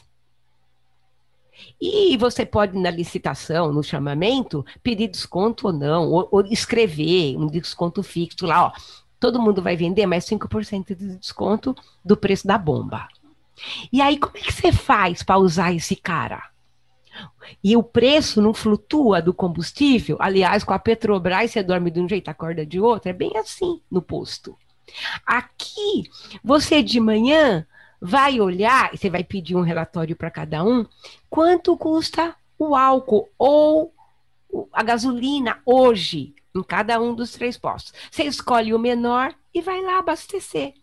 E 1.81 2.17
você 2.17 2.47
pode, 2.47 2.79
na 2.79 2.91
licitação, 2.91 3.73
no 3.73 3.83
chamamento, 3.83 4.65
pedir 4.83 5.09
desconto 5.09 5.67
ou 5.67 5.73
não, 5.73 6.11
ou, 6.11 6.29
ou 6.31 6.41
escrever 6.47 7.37
um 7.37 7.47
desconto 7.47 8.03
fixo 8.03 8.47
lá, 8.47 8.67
ó. 8.67 8.73
Todo 9.19 9.41
mundo 9.41 9.63
vai 9.63 9.77
vender 9.77 10.07
mais 10.07 10.25
5% 10.25 10.95
de 10.95 11.17
desconto 11.17 11.75
do 12.05 12.17
preço 12.17 12.47
da 12.47 12.59
bomba. 12.59 13.09
E 13.93 14.01
aí, 14.01 14.19
como 14.19 14.37
é 14.37 14.41
que 14.41 14.53
você 14.53 14.73
faz 14.73 15.23
para 15.23 15.39
usar 15.39 15.73
esse 15.73 15.97
cara? 15.97 16.43
E 17.65 17.77
o 17.77 17.83
preço 17.83 18.43
não 18.43 18.53
flutua 18.53 19.23
do 19.23 19.33
combustível. 19.33 20.17
Aliás, 20.21 20.65
com 20.65 20.75
a 20.75 20.79
Petrobras, 20.79 21.51
você 21.51 21.63
dorme 21.63 21.91
de 21.91 22.01
um 22.01 22.09
jeito, 22.09 22.29
acorda 22.29 22.65
de 22.65 22.79
outro. 22.79 23.09
É 23.09 23.13
bem 23.13 23.33
assim 23.37 23.81
no 23.91 24.03
posto. 24.03 24.57
Aqui, 25.25 26.11
você 26.45 26.83
de 26.83 27.01
manhã 27.01 27.67
vai 28.01 28.41
olhar, 28.41 28.91
você 28.91 29.11
vai 29.11 29.25
pedir 29.25 29.57
um 29.57 29.63
relatório 29.63 30.17
para 30.17 30.31
cada 30.31 30.65
um, 30.65 30.87
quanto 31.29 31.77
custa 31.77 32.35
o 32.59 32.75
álcool 32.75 33.29
ou 33.39 33.93
a 34.73 34.83
gasolina 34.83 35.61
hoje 35.65 36.35
em 36.55 36.63
cada 36.63 37.01
um 37.01 37.15
dos 37.15 37.33
três 37.33 37.59
postos. 37.59 37.93
Você 38.11 38.25
escolhe 38.25 38.73
o 38.73 38.79
menor 38.79 39.35
e 39.53 39.61
vai 39.61 39.83
lá 39.83 39.99
abastecer. 39.99 40.75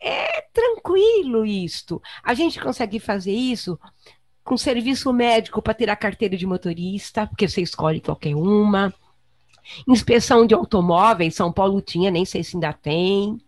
É 0.00 0.42
tranquilo 0.52 1.46
isto. 1.46 2.02
A 2.22 2.34
gente 2.34 2.60
consegue 2.60 2.98
fazer 2.98 3.32
isso 3.32 3.78
com 4.42 4.56
serviço 4.56 5.12
médico 5.12 5.62
para 5.62 5.72
ter 5.72 5.88
a 5.88 5.96
carteira 5.96 6.36
de 6.36 6.46
motorista, 6.46 7.26
porque 7.26 7.48
você 7.48 7.62
escolhe 7.62 8.00
qualquer 8.00 8.34
uma. 8.34 8.92
Inspeção 9.88 10.46
de 10.46 10.54
automóveis, 10.54 11.34
São 11.34 11.50
Paulo 11.50 11.80
tinha, 11.80 12.10
nem 12.10 12.26
sei 12.26 12.44
se 12.44 12.54
ainda 12.54 12.72
tem. 12.72 13.40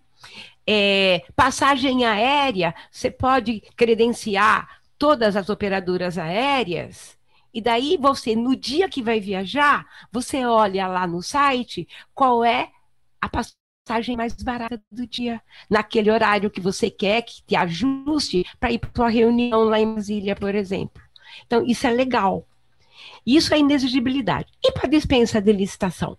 É, 0.66 1.24
passagem 1.36 2.04
aérea, 2.04 2.74
você 2.90 3.10
pode 3.10 3.60
credenciar 3.76 4.80
todas 4.98 5.36
as 5.36 5.48
operadoras 5.48 6.18
aéreas. 6.18 7.16
E 7.54 7.60
daí 7.60 7.96
você, 7.96 8.34
no 8.36 8.54
dia 8.54 8.88
que 8.88 9.02
vai 9.02 9.20
viajar, 9.20 9.86
você 10.12 10.44
olha 10.44 10.86
lá 10.86 11.06
no 11.06 11.22
site 11.22 11.88
qual 12.14 12.44
é 12.44 12.70
a 13.20 13.28
passagem 13.28 14.16
mais 14.16 14.34
barata 14.34 14.82
do 14.90 15.06
dia, 15.06 15.40
naquele 15.70 16.10
horário 16.10 16.50
que 16.50 16.60
você 16.60 16.90
quer, 16.90 17.22
que 17.22 17.42
te 17.42 17.56
ajuste 17.56 18.44
para 18.58 18.72
ir 18.72 18.78
para 18.78 18.90
sua 18.94 19.08
reunião 19.08 19.64
lá 19.64 19.80
em 19.80 19.92
Brasília, 19.92 20.36
por 20.36 20.54
exemplo. 20.54 21.00
Então, 21.46 21.64
isso 21.64 21.86
é 21.86 21.90
legal. 21.90 22.46
Isso 23.24 23.54
é 23.54 23.58
inexigibilidade. 23.58 24.52
E 24.62 24.72
para 24.72 24.88
dispensa 24.88 25.40
de 25.40 25.52
licitação? 25.52 26.18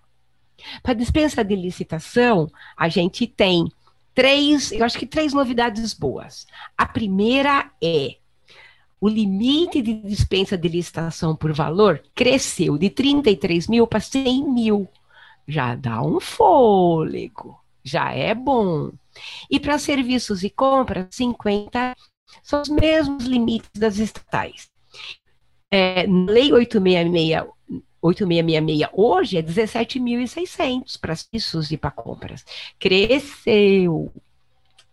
Para 0.81 0.93
dispensa 0.93 1.43
de 1.43 1.55
licitação, 1.55 2.49
a 2.75 2.89
gente 2.89 3.27
tem 3.27 3.69
três, 4.17 4.71
eu 4.71 4.84
acho 4.84 4.97
que 4.97 5.06
três 5.06 5.32
novidades 5.32 5.93
boas. 5.93 6.47
A 6.75 6.88
primeira 6.88 7.69
é 7.80 8.17
o 8.99 9.08
limite 9.08 9.80
de 9.80 9.93
dispensa 9.93 10.58
de 10.58 10.67
licitação 10.67 11.36
por 11.36 11.53
valor 11.53 12.01
cresceu 12.15 12.80
de 12.80 12.89
33 12.89 13.67
mil 13.67 13.86
para 13.86 13.99
100 13.99 14.51
mil 14.51 14.89
já 15.47 15.75
dá 15.75 16.01
um 16.01 16.19
fôlego, 16.19 17.63
já 17.84 18.12
é 18.12 18.34
bom. 18.34 18.91
E 19.51 19.60
para 19.60 19.77
serviços 19.77 20.43
e 20.43 20.49
compras, 20.49 21.06
50 21.12 21.95
são 22.41 22.63
os 22.63 22.69
mesmos 22.69 23.23
limites 23.25 23.69
das 23.77 23.99
estatais. 23.99 24.67
É, 25.71 26.08
lei 26.08 26.51
866 26.51 27.45
8666 28.01 28.89
hoje 28.93 29.38
é 29.38 29.41
17.600 29.41 30.99
para 30.99 31.15
serviços 31.15 31.71
e 31.71 31.77
para 31.77 31.91
compras. 31.91 32.45
Cresceu. 32.79 34.12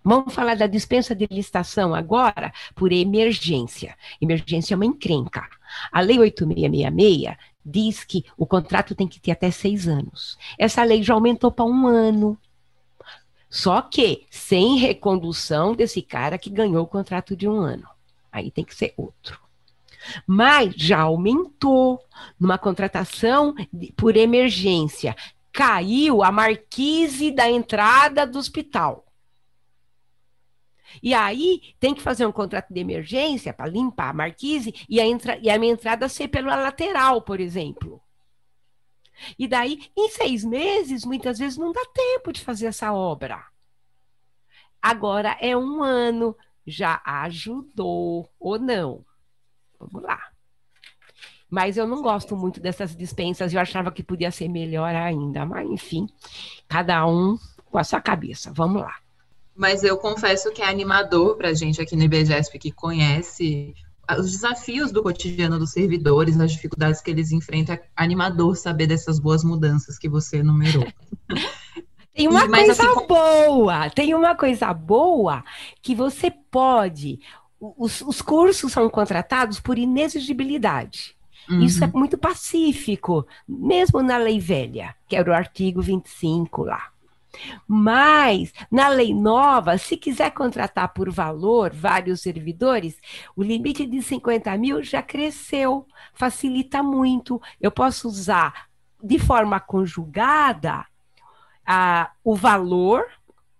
Vamos 0.02 0.34
falar 0.34 0.54
da 0.56 0.66
dispensa 0.66 1.14
de 1.14 1.26
licitação 1.30 1.94
agora 1.94 2.52
por 2.74 2.92
emergência. 2.92 3.96
Emergência 4.20 4.74
é 4.74 4.76
uma 4.76 4.84
encrenca. 4.84 5.48
A 5.90 6.00
Lei 6.00 6.18
8666 6.18 7.36
diz 7.64 8.04
que 8.04 8.24
o 8.36 8.46
contrato 8.46 8.94
tem 8.94 9.08
que 9.08 9.18
ter 9.18 9.30
até 9.30 9.50
seis 9.50 9.88
anos. 9.88 10.36
Essa 10.58 10.84
lei 10.84 11.02
já 11.02 11.14
aumentou 11.14 11.50
para 11.50 11.64
um 11.64 11.86
ano. 11.86 12.38
Só 13.48 13.80
que 13.80 14.26
sem 14.30 14.76
recondução 14.76 15.74
desse 15.74 16.02
cara 16.02 16.36
que 16.36 16.50
ganhou 16.50 16.82
o 16.84 16.88
contrato 16.88 17.36
de 17.36 17.48
um 17.48 17.56
ano. 17.56 17.88
Aí 18.30 18.50
tem 18.50 18.64
que 18.64 18.74
ser 18.74 18.92
outro. 18.96 19.43
Mas 20.26 20.74
já 20.76 21.00
aumentou 21.00 22.00
numa 22.38 22.58
contratação 22.58 23.54
por 23.96 24.16
emergência. 24.16 25.16
Caiu 25.52 26.22
a 26.22 26.32
marquise 26.32 27.30
da 27.30 27.50
entrada 27.50 28.26
do 28.26 28.38
hospital. 28.38 29.04
E 31.02 31.12
aí 31.12 31.74
tem 31.80 31.94
que 31.94 32.02
fazer 32.02 32.26
um 32.26 32.32
contrato 32.32 32.72
de 32.72 32.80
emergência 32.80 33.52
para 33.52 33.70
limpar 33.70 34.10
a 34.10 34.14
marquise 34.14 34.74
e 34.88 35.00
a, 35.00 35.06
entra, 35.06 35.38
e 35.38 35.50
a 35.50 35.58
minha 35.58 35.72
entrada 35.72 36.08
ser 36.08 36.28
pela 36.28 36.56
lateral, 36.56 37.22
por 37.22 37.40
exemplo. 37.40 38.00
E 39.38 39.46
daí, 39.46 39.90
em 39.96 40.10
seis 40.10 40.44
meses, 40.44 41.04
muitas 41.04 41.38
vezes 41.38 41.56
não 41.56 41.72
dá 41.72 41.84
tempo 41.92 42.32
de 42.32 42.40
fazer 42.40 42.66
essa 42.66 42.92
obra. 42.92 43.44
Agora 44.82 45.36
é 45.40 45.56
um 45.56 45.82
ano, 45.82 46.36
já 46.66 47.00
ajudou 47.04 48.30
ou 48.38 48.58
não? 48.58 49.04
Vamos 49.78 50.02
lá. 50.02 50.20
Mas 51.50 51.76
eu 51.76 51.86
não 51.86 52.02
gosto 52.02 52.36
muito 52.36 52.60
dessas 52.60 52.96
dispensas, 52.96 53.52
eu 53.52 53.60
achava 53.60 53.92
que 53.92 54.02
podia 54.02 54.30
ser 54.30 54.48
melhor 54.48 54.94
ainda. 54.94 55.46
Mas, 55.46 55.68
enfim, 55.70 56.08
cada 56.68 57.06
um 57.06 57.38
com 57.70 57.78
a 57.78 57.84
sua 57.84 58.00
cabeça. 58.00 58.52
Vamos 58.52 58.82
lá. 58.82 58.96
Mas 59.54 59.84
eu 59.84 59.96
confesso 59.96 60.50
que 60.50 60.62
é 60.62 60.68
animador 60.68 61.36
para 61.36 61.50
a 61.50 61.54
gente 61.54 61.80
aqui 61.80 61.94
no 61.94 62.02
IBGESP 62.02 62.58
que 62.58 62.72
conhece 62.72 63.74
os 64.18 64.32
desafios 64.32 64.90
do 64.90 65.02
cotidiano 65.02 65.58
dos 65.58 65.70
servidores, 65.70 66.38
as 66.38 66.52
dificuldades 66.52 67.00
que 67.00 67.10
eles 67.10 67.30
enfrentam. 67.30 67.76
É 67.76 67.82
animador 67.94 68.56
saber 68.56 68.86
dessas 68.86 69.18
boas 69.18 69.44
mudanças 69.44 69.98
que 69.98 70.08
você 70.08 70.38
enumerou. 70.38 70.86
Tem 72.14 72.28
uma 72.28 72.46
Mas, 72.46 72.66
coisa 72.66 72.90
assim, 72.90 73.06
boa, 73.08 73.90
tem 73.90 74.14
uma 74.14 74.36
coisa 74.36 74.72
boa 74.72 75.42
que 75.82 75.96
você 75.96 76.30
pode 76.30 77.18
os, 77.76 78.00
os 78.00 78.20
cursos 78.20 78.72
são 78.72 78.88
contratados 78.90 79.60
por 79.60 79.78
inexigibilidade. 79.78 81.16
Uhum. 81.48 81.60
Isso 81.60 81.84
é 81.84 81.86
muito 81.86 82.16
pacífico, 82.16 83.26
mesmo 83.46 84.02
na 84.02 84.16
lei 84.16 84.40
velha, 84.40 84.94
que 85.06 85.14
era 85.16 85.30
o 85.30 85.34
artigo 85.34 85.80
25 85.80 86.62
lá. 86.62 86.90
Mas, 87.66 88.52
na 88.70 88.88
lei 88.88 89.12
nova, 89.12 89.76
se 89.76 89.96
quiser 89.96 90.30
contratar 90.30 90.92
por 90.94 91.10
valor 91.10 91.72
vários 91.74 92.20
servidores, 92.20 92.96
o 93.36 93.42
limite 93.42 93.86
de 93.86 94.00
50 94.02 94.56
mil 94.56 94.82
já 94.82 95.02
cresceu, 95.02 95.86
facilita 96.14 96.82
muito. 96.82 97.40
Eu 97.60 97.70
posso 97.70 98.08
usar 98.08 98.68
de 99.02 99.18
forma 99.18 99.58
conjugada 99.58 100.86
a, 101.66 102.10
o 102.22 102.34
valor 102.34 103.04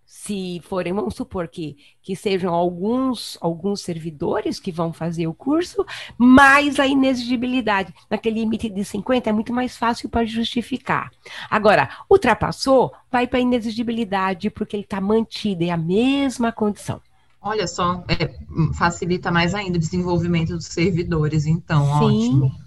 se 0.07 0.61
forem, 0.65 0.93
vamos 0.93 1.15
supor 1.15 1.49
que, 1.49 1.77
que 2.03 2.15
sejam 2.15 2.53
alguns, 2.53 3.39
alguns 3.41 3.81
servidores 3.81 4.61
que 4.61 4.71
vão 4.71 4.93
fazer 4.93 5.27
o 5.27 5.35
curso, 5.35 5.85
mais 6.17 6.79
a 6.79 6.87
inexigibilidade. 6.87 7.93
Naquele 8.11 8.41
limite 8.41 8.69
de 8.69 8.85
50 8.85 9.31
é 9.31 9.33
muito 9.33 9.53
mais 9.53 9.77
fácil 9.77 10.09
para 10.09 10.25
justificar. 10.25 11.11
Agora, 11.51 11.89
ultrapassou, 12.11 12.93
vai 13.11 13.27
para 13.27 13.39
a 13.39 13.43
inexigibilidade, 13.43 14.51
porque 14.51 14.77
ele 14.77 14.85
está 14.85 15.01
mantido, 15.01 15.65
é 15.65 15.71
a 15.71 15.77
mesma 15.77 16.53
condição. 16.53 17.01
Olha 17.41 17.67
só, 17.67 18.03
é, 18.09 18.35
facilita 18.73 19.31
mais 19.31 19.55
ainda 19.55 19.77
o 19.77 19.81
desenvolvimento 19.81 20.55
dos 20.57 20.67
servidores, 20.67 21.45
então, 21.45 21.85
Sim. 21.85 22.41
ótimo. 22.41 22.64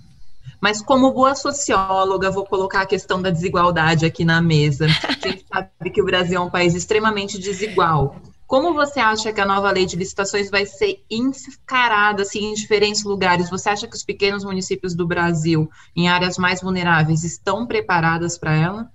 Mas 0.59 0.81
como 0.81 1.13
boa 1.13 1.35
socióloga, 1.35 2.31
vou 2.31 2.45
colocar 2.45 2.81
a 2.81 2.85
questão 2.85 3.21
da 3.21 3.29
desigualdade 3.29 4.05
aqui 4.05 4.25
na 4.25 4.41
mesa. 4.41 4.85
A 4.85 5.27
gente 5.27 5.45
sabe 5.51 5.89
que 5.91 6.01
o 6.01 6.05
Brasil 6.05 6.37
é 6.37 6.43
um 6.43 6.49
país 6.49 6.73
extremamente 6.73 7.37
desigual. 7.37 8.15
Como 8.47 8.73
você 8.73 8.99
acha 8.99 9.33
que 9.33 9.41
a 9.41 9.45
nova 9.45 9.69
lei 9.71 9.85
de 9.85 9.97
licitações 9.97 10.49
vai 10.49 10.65
ser 10.65 11.03
encarada 11.11 12.21
assim, 12.21 12.45
em 12.45 12.53
diferentes 12.53 13.03
lugares? 13.03 13.49
Você 13.49 13.69
acha 13.69 13.87
que 13.87 13.95
os 13.95 14.03
pequenos 14.03 14.45
municípios 14.45 14.95
do 14.95 15.05
Brasil, 15.05 15.69
em 15.93 16.07
áreas 16.07 16.37
mais 16.37 16.61
vulneráveis, 16.61 17.25
estão 17.25 17.67
preparadas 17.67 18.37
para 18.37 18.55
ela? 18.55 18.91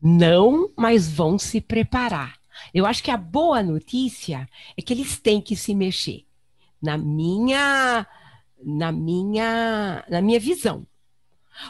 Não, 0.00 0.70
mas 0.76 1.10
vão 1.10 1.36
se 1.36 1.60
preparar. 1.60 2.34
Eu 2.72 2.86
acho 2.86 3.02
que 3.02 3.10
a 3.10 3.16
boa 3.16 3.60
notícia 3.60 4.48
é 4.76 4.82
que 4.82 4.92
eles 4.92 5.18
têm 5.18 5.40
que 5.40 5.56
se 5.56 5.74
mexer. 5.74 6.24
Na 6.80 6.96
minha 6.96 8.06
na 8.66 8.90
minha, 8.90 10.04
na 10.08 10.20
minha 10.20 10.40
visão. 10.40 10.84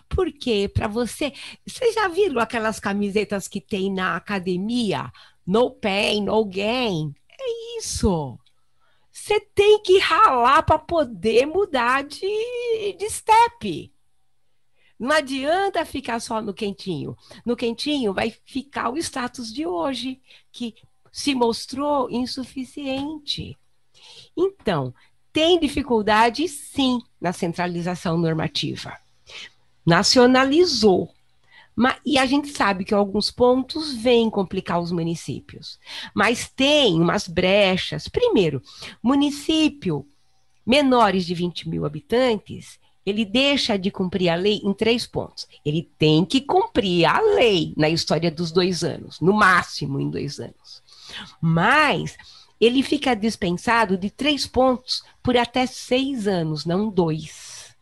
Porque 0.09 0.69
para 0.73 0.89
você, 0.89 1.33
vocês 1.67 1.95
já 1.95 2.09
viram 2.09 2.41
aquelas 2.41 2.81
camisetas 2.81 3.47
que 3.47 3.61
tem 3.61 3.93
na 3.93 4.17
academia? 4.17 5.13
No 5.47 5.71
pain, 5.71 6.25
no 6.25 6.45
gain. 6.45 7.15
É 7.39 7.79
isso. 7.79 8.39
Você 9.13 9.39
tem 9.41 9.81
que 9.83 9.99
ralar 9.99 10.63
para 10.63 10.79
poder 10.79 11.47
mudar 11.47 12.03
de, 12.03 12.97
de 12.99 13.11
step. 13.11 13.93
Não 14.99 15.13
adianta 15.13 15.85
ficar 15.85 16.19
só 16.21 16.41
no 16.41 16.55
quentinho. 16.55 17.17
No 17.45 17.55
quentinho 17.55 18.15
vai 18.15 18.35
ficar 18.45 18.91
o 18.91 18.97
status 18.97 19.53
de 19.53 19.67
hoje, 19.67 20.21
que 20.51 20.75
se 21.13 21.35
mostrou 21.35 22.11
insuficiente. 22.11 23.57
Então, 24.37 24.95
tem 25.37 25.61
dificuldade, 25.61 26.49
sim, 26.49 27.03
na 27.21 27.31
centralização 27.31 28.17
normativa. 28.17 28.97
Nacionalizou. 29.85 31.11
Mas, 31.77 31.99
e 32.07 32.17
a 32.17 32.25
gente 32.25 32.49
sabe 32.49 32.87
que 32.87 32.95
alguns 32.95 33.31
pontos 33.31 33.95
vêm 33.97 34.31
complicar 34.31 34.81
os 34.81 34.91
municípios. 34.91 35.79
Mas 36.15 36.49
tem 36.49 36.99
umas 36.99 37.29
brechas. 37.29 38.09
Primeiro, 38.09 38.63
município 39.03 40.07
menores 40.65 41.27
de 41.27 41.35
20 41.35 41.69
mil 41.69 41.85
habitantes, 41.85 42.79
ele 43.05 43.23
deixa 43.27 43.77
de 43.77 43.91
cumprir 43.91 44.31
a 44.31 44.37
lei 44.37 44.63
em 44.65 44.73
três 44.73 45.07
pontos. 45.07 45.47
Ele 45.63 45.87
tem 45.99 46.25
que 46.25 46.41
cumprir 46.41 47.05
a 47.05 47.21
lei 47.21 47.75
na 47.77 47.91
história 47.91 48.31
dos 48.31 48.51
dois 48.51 48.83
anos, 48.83 49.21
no 49.21 49.35
máximo 49.35 50.01
em 50.01 50.09
dois 50.09 50.41
anos. 50.41 50.83
Mas 51.43 52.17
ele 52.61 52.83
fica 52.83 53.15
dispensado 53.15 53.99
de 53.99 54.11
três 54.11 54.47
pontos 54.47 55.03
por 55.27 55.37
até 55.37 55.67
seis 55.67 56.29
anos, 56.29 56.65
não 56.65 56.89
dois. 56.89 57.75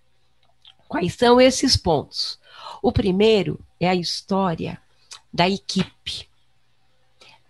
Quais 0.89 1.13
são 1.13 1.39
esses 1.39 1.77
pontos? 1.77 2.41
O 2.81 2.91
primeiro 2.91 3.61
é 3.79 3.87
a 3.87 3.95
história 3.95 4.81
da 5.31 5.47
equipe. 5.47 6.27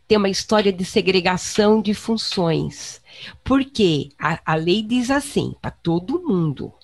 Tem 0.08 0.18
uma 0.18 0.28
história 0.28 0.72
de 0.72 0.84
segregação 0.84 1.80
de 1.80 1.94
funções. 1.94 3.00
Porque 3.44 4.08
a, 4.18 4.40
a 4.44 4.56
lei 4.56 4.82
diz 4.82 5.12
assim, 5.12 5.54
para 5.62 5.70
todo 5.70 6.24
mundo. 6.26 6.74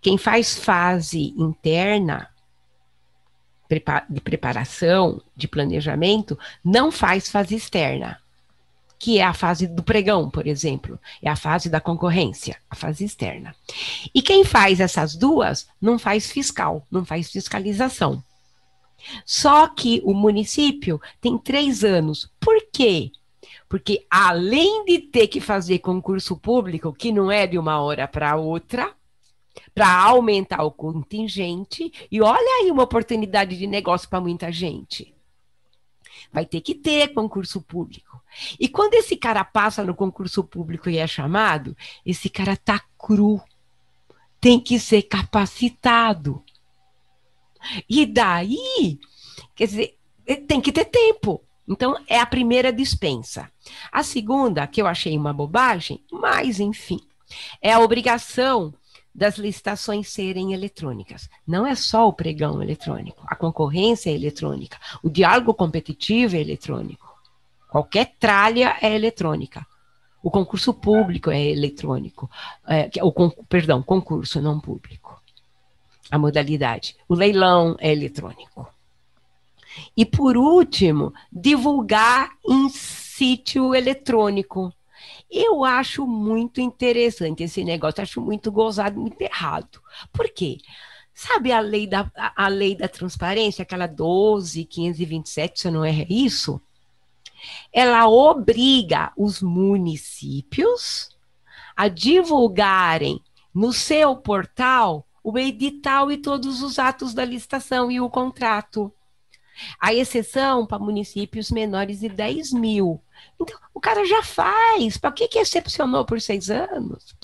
Quem 0.00 0.18
faz 0.18 0.58
fase 0.58 1.32
interna 1.36 2.28
de 4.10 4.20
preparação, 4.20 5.22
de 5.36 5.46
planejamento, 5.46 6.36
não 6.64 6.90
faz 6.90 7.30
fase 7.30 7.54
externa 7.54 8.20
que 9.02 9.18
é 9.18 9.24
a 9.24 9.34
fase 9.34 9.66
do 9.66 9.82
pregão, 9.82 10.30
por 10.30 10.46
exemplo, 10.46 10.96
é 11.20 11.28
a 11.28 11.34
fase 11.34 11.68
da 11.68 11.80
concorrência, 11.80 12.56
a 12.70 12.76
fase 12.76 13.04
externa. 13.04 13.52
E 14.14 14.22
quem 14.22 14.44
faz 14.44 14.78
essas 14.78 15.16
duas 15.16 15.66
não 15.80 15.98
faz 15.98 16.30
fiscal, 16.30 16.86
não 16.88 17.04
faz 17.04 17.28
fiscalização. 17.28 18.22
Só 19.26 19.66
que 19.66 20.00
o 20.04 20.14
município 20.14 21.02
tem 21.20 21.36
três 21.36 21.82
anos. 21.82 22.30
Por 22.38 22.64
quê? 22.72 23.10
Porque 23.68 24.06
além 24.08 24.84
de 24.84 25.00
ter 25.00 25.26
que 25.26 25.40
fazer 25.40 25.80
concurso 25.80 26.36
público, 26.36 26.92
que 26.92 27.10
não 27.10 27.28
é 27.28 27.44
de 27.44 27.58
uma 27.58 27.82
hora 27.82 28.06
para 28.06 28.36
outra, 28.36 28.94
para 29.74 29.92
aumentar 30.00 30.62
o 30.62 30.70
contingente, 30.70 31.92
e 32.08 32.20
olha 32.20 32.62
aí 32.62 32.70
uma 32.70 32.84
oportunidade 32.84 33.58
de 33.58 33.66
negócio 33.66 34.08
para 34.08 34.20
muita 34.20 34.52
gente. 34.52 35.12
Vai 36.32 36.46
ter 36.46 36.60
que 36.60 36.74
ter 36.74 37.12
concurso 37.12 37.60
público. 37.60 38.22
E 38.58 38.68
quando 38.68 38.94
esse 38.94 39.16
cara 39.16 39.44
passa 39.44 39.84
no 39.84 39.94
concurso 39.94 40.42
público 40.42 40.88
e 40.88 40.96
é 40.96 41.06
chamado, 41.06 41.76
esse 42.04 42.30
cara 42.30 42.56
tá 42.56 42.80
cru. 42.98 43.40
Tem 44.40 44.58
que 44.58 44.78
ser 44.80 45.02
capacitado. 45.02 46.42
E 47.88 48.06
daí, 48.06 48.98
quer 49.54 49.66
dizer, 49.66 49.98
tem 50.48 50.60
que 50.60 50.72
ter 50.72 50.86
tempo. 50.86 51.44
Então, 51.68 51.96
é 52.08 52.18
a 52.18 52.26
primeira 52.26 52.72
dispensa. 52.72 53.50
A 53.90 54.02
segunda, 54.02 54.66
que 54.66 54.82
eu 54.82 54.86
achei 54.86 55.16
uma 55.16 55.32
bobagem, 55.32 56.02
mas 56.10 56.58
enfim, 56.58 57.00
é 57.60 57.72
a 57.72 57.80
obrigação 57.80 58.74
das 59.14 59.36
licitações 59.36 60.08
serem 60.08 60.52
eletrônicas. 60.52 61.28
Não 61.46 61.66
é 61.66 61.74
só 61.74 62.08
o 62.08 62.12
pregão 62.12 62.62
eletrônico, 62.62 63.22
a 63.26 63.36
concorrência 63.36 64.10
é 64.10 64.14
eletrônica, 64.14 64.78
o 65.02 65.10
diálogo 65.10 65.52
competitivo 65.54 66.36
é 66.36 66.40
eletrônico. 66.40 67.12
Qualquer 67.70 68.14
tralha 68.18 68.76
é 68.82 68.94
eletrônica. 68.94 69.66
O 70.22 70.30
concurso 70.30 70.72
público 70.74 71.30
é 71.30 71.42
eletrônico. 71.42 72.30
É, 72.68 72.88
o, 73.02 73.30
perdão, 73.46 73.82
concurso, 73.82 74.40
não 74.40 74.60
público. 74.60 75.20
A 76.10 76.18
modalidade. 76.18 76.94
O 77.08 77.14
leilão 77.14 77.74
é 77.80 77.90
eletrônico. 77.90 78.68
E, 79.96 80.04
por 80.04 80.36
último, 80.36 81.12
divulgar 81.32 82.30
em 82.46 82.68
sítio 82.68 83.74
eletrônico. 83.74 84.72
Eu 85.34 85.64
acho 85.64 86.06
muito 86.06 86.60
interessante 86.60 87.42
esse 87.42 87.64
negócio, 87.64 88.02
acho 88.02 88.20
muito 88.20 88.52
gozado, 88.52 89.00
muito 89.00 89.18
errado. 89.22 89.80
Por 90.12 90.28
quê? 90.28 90.58
Sabe 91.14 91.50
a 91.50 91.60
lei 91.60 91.86
da, 91.86 92.10
a, 92.14 92.48
lei 92.48 92.74
da 92.74 92.86
transparência, 92.86 93.62
aquela 93.62 93.86
12, 93.86 94.64
527, 94.66 95.60
se 95.60 95.70
não 95.70 95.82
é 95.82 96.06
isso? 96.08 96.60
Ela 97.72 98.06
obriga 98.08 99.10
os 99.16 99.40
municípios 99.40 101.16
a 101.74 101.88
divulgarem 101.88 103.18
no 103.54 103.72
seu 103.72 104.14
portal 104.16 105.06
o 105.24 105.38
edital 105.38 106.10
e 106.10 106.18
todos 106.18 106.62
os 106.62 106.78
atos 106.78 107.14
da 107.14 107.24
licitação 107.24 107.90
e 107.90 108.00
o 108.00 108.10
contrato. 108.10 108.92
A 109.80 109.94
exceção 109.94 110.66
para 110.66 110.78
municípios 110.78 111.50
menores 111.50 112.00
de 112.00 112.08
10 112.08 112.52
mil. 112.52 113.00
Então, 113.40 113.58
o 113.74 113.80
cara 113.80 114.04
já 114.04 114.22
faz. 114.22 114.96
Para 114.96 115.12
que, 115.12 115.28
que 115.28 115.38
excepcionou 115.38 116.04
por 116.04 116.20
seis 116.20 116.50
anos? 116.50 117.14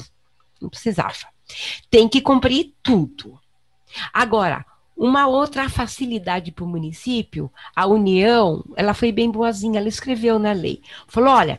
Não 0.61 0.69
precisava. 0.69 1.27
Tem 1.91 2.09
que 2.09 2.21
cumprir 2.21 2.75
tudo. 2.83 3.39
Agora, 4.13 4.65
uma 4.97 5.27
outra 5.27 5.69
facilidade 5.69 6.51
para 6.51 6.65
o 6.65 6.69
município, 6.69 7.51
a 7.75 7.87
União, 7.87 8.65
ela 8.77 8.93
foi 8.93 9.13
bem 9.13 9.31
boazinha, 9.31 9.79
ela 9.79 9.89
escreveu 9.89 10.39
na 10.39 10.53
lei. 10.53 10.83
Falou: 11.07 11.31
olha, 11.31 11.59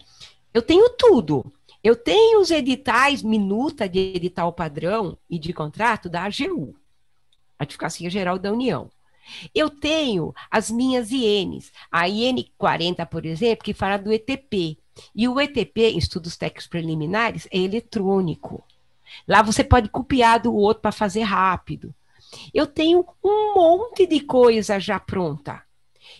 eu 0.53 0.61
tenho 0.61 0.89
tudo. 0.89 1.51
Eu 1.81 1.95
tenho 1.95 2.41
os 2.41 2.51
editais, 2.51 3.23
minuta 3.23 3.87
de 3.87 3.99
edital 3.99 4.51
padrão 4.51 5.17
e 5.29 5.39
de 5.39 5.53
contrato 5.53 6.09
da 6.09 6.23
AGU, 6.23 6.75
Advocacia 7.57 8.09
Geral 8.09 8.37
da 8.37 8.51
União. 8.51 8.91
Eu 9.53 9.69
tenho 9.69 10.33
as 10.49 10.69
minhas 10.69 11.11
INs, 11.11 11.71
a 11.91 12.07
IN 12.07 12.45
40, 12.57 13.05
por 13.05 13.25
exemplo, 13.25 13.63
que 13.63 13.73
fala 13.73 13.97
do 13.97 14.11
ETP. 14.11 14.77
E 15.15 15.27
o 15.27 15.39
ETP, 15.39 15.97
Estudos 15.97 16.37
Técnicos 16.37 16.67
Preliminares, 16.67 17.47
é 17.51 17.57
eletrônico. 17.57 18.63
Lá 19.27 19.41
você 19.41 19.63
pode 19.63 19.89
copiar 19.89 20.39
do 20.39 20.53
outro 20.53 20.81
para 20.81 20.91
fazer 20.91 21.23
rápido. 21.23 21.93
Eu 22.53 22.67
tenho 22.67 23.05
um 23.23 23.55
monte 23.55 24.05
de 24.05 24.19
coisa 24.19 24.79
já 24.79 24.99
pronta. 24.99 25.63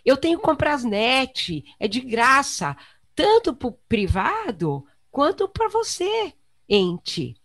Eu 0.06 0.18
tenho 0.18 0.40
Comprasnet, 0.40 1.64
é 1.80 1.88
de 1.88 2.00
graça, 2.00 2.76
tanto 3.16 3.54
para 3.54 3.68
o 3.68 3.78
privado 3.88 4.86
quanto 5.12 5.48
para 5.48 5.68
você, 5.70 6.34
ente 6.68 7.36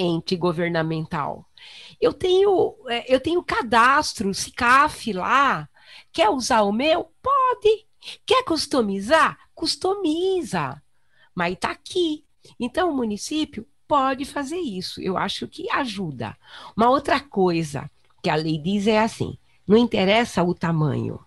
ente 0.00 0.36
governamental. 0.36 1.46
Eu 2.00 2.12
tenho, 2.12 2.74
é, 2.88 3.14
eu 3.14 3.20
tenho 3.20 3.42
cadastro, 3.42 4.32
CICAF 4.32 5.12
lá. 5.12 5.68
Quer 6.12 6.30
usar 6.30 6.62
o 6.62 6.72
meu? 6.72 7.12
Pode. 7.22 7.86
Quer 8.24 8.42
customizar? 8.44 9.38
Customiza. 9.54 10.82
Mas 11.34 11.52
está 11.52 11.70
aqui. 11.70 12.24
Então, 12.58 12.90
o 12.90 12.96
município 12.96 13.66
pode 13.86 14.24
fazer 14.24 14.58
isso. 14.58 15.00
Eu 15.00 15.18
acho 15.18 15.46
que 15.46 15.70
ajuda. 15.70 16.36
Uma 16.76 16.88
outra 16.88 17.20
coisa 17.20 17.90
que 18.22 18.30
a 18.30 18.34
lei 18.34 18.56
diz 18.56 18.86
é 18.86 19.00
assim: 19.00 19.36
não 19.66 19.76
interessa 19.76 20.42
o 20.42 20.54
tamanho. 20.54 21.20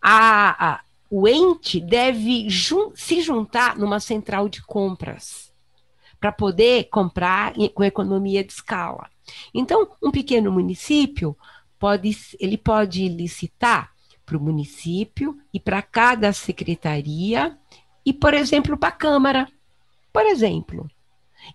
A, 0.00 0.72
a 0.72 0.80
o 1.12 1.26
ente 1.26 1.80
deve 1.80 2.48
jun 2.48 2.92
se 2.94 3.20
juntar 3.20 3.76
numa 3.76 3.98
central 3.98 4.48
de 4.48 4.62
compras 4.62 5.49
para 6.20 6.30
poder 6.30 6.84
comprar 6.90 7.54
com 7.74 7.82
economia 7.82 8.44
de 8.44 8.52
escala. 8.52 9.08
Então, 9.54 9.88
um 10.02 10.10
pequeno 10.10 10.52
município 10.52 11.36
pode, 11.78 12.16
ele 12.38 12.58
pode 12.58 13.08
licitar 13.08 13.90
para 14.26 14.36
o 14.36 14.40
município 14.40 15.36
e 15.52 15.58
para 15.58 15.82
cada 15.82 16.32
secretaria 16.32 17.56
e, 18.04 18.12
por 18.12 18.34
exemplo, 18.34 18.76
para 18.76 18.90
a 18.90 18.92
Câmara, 18.92 19.48
por 20.12 20.24
exemplo. 20.26 20.88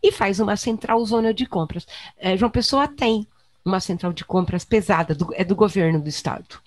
E 0.01 0.11
faz 0.11 0.39
uma 0.39 0.57
central 0.57 1.05
zona 1.05 1.33
de 1.33 1.45
compras. 1.45 1.85
É, 2.17 2.35
João 2.35 2.51
Pessoa 2.51 2.87
tem 2.87 3.27
uma 3.63 3.79
central 3.79 4.13
de 4.13 4.25
compras 4.25 4.65
pesada, 4.65 5.13
do, 5.13 5.29
é 5.33 5.43
do 5.43 5.55
governo 5.55 6.01
do 6.01 6.09
estado. 6.09 6.59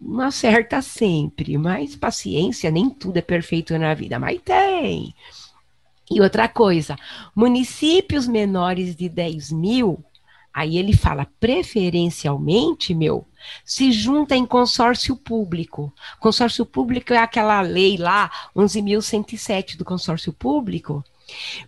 Não 0.00 0.20
acerta 0.20 0.80
sempre, 0.80 1.58
mas 1.58 1.96
paciência, 1.96 2.70
nem 2.70 2.88
tudo 2.88 3.16
é 3.16 3.22
perfeito 3.22 3.76
na 3.78 3.94
vida, 3.94 4.18
mas 4.18 4.40
tem. 4.42 5.14
E 6.10 6.20
outra 6.20 6.48
coisa, 6.48 6.96
municípios 7.34 8.26
menores 8.26 8.94
de 8.94 9.08
10 9.08 9.52
mil, 9.52 10.04
aí 10.52 10.76
ele 10.76 10.94
fala 10.94 11.26
preferencialmente, 11.40 12.94
meu, 12.94 13.26
se 13.64 13.90
junta 13.92 14.36
em 14.36 14.44
consórcio 14.44 15.16
público. 15.16 15.92
Consórcio 16.20 16.66
público 16.66 17.12
é 17.12 17.18
aquela 17.18 17.60
lei 17.60 17.96
lá, 17.96 18.30
11.107 18.54 19.76
do 19.76 19.84
consórcio 19.84 20.32
público, 20.32 21.02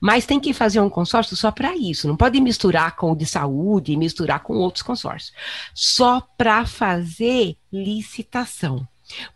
mas 0.01 0.27
tem 0.27 0.41
que 0.41 0.53
fazer 0.53 0.81
um 0.81 0.91
consórcio 0.91 1.37
só 1.37 1.51
para 1.51 1.75
isso, 1.77 2.09
não 2.09 2.17
pode 2.17 2.41
misturar 2.41 2.97
com 2.97 3.13
o 3.13 3.17
de 3.17 3.27
saúde, 3.27 3.97
misturar 3.97 4.41
com 4.41 4.55
outros 4.55 4.83
consórcios, 4.83 5.33
só 5.75 6.21
para 6.37 6.67
fazer 6.67 7.57
licitação. 7.73 8.87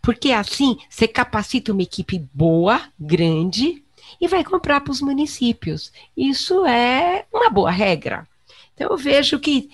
Porque 0.01 0.31
assim 0.31 0.77
você 0.89 1.07
capacita 1.07 1.71
uma 1.71 1.83
equipe 1.83 2.27
boa, 2.33 2.81
grande, 2.99 3.83
e 4.19 4.27
vai 4.27 4.43
comprar 4.43 4.81
para 4.81 4.91
os 4.91 5.01
municípios. 5.01 5.91
Isso 6.15 6.65
é 6.65 7.25
uma 7.31 7.49
boa 7.49 7.71
regra. 7.71 8.27
Então, 8.73 8.89
eu 8.89 8.97
vejo 8.97 9.39
que 9.39 9.69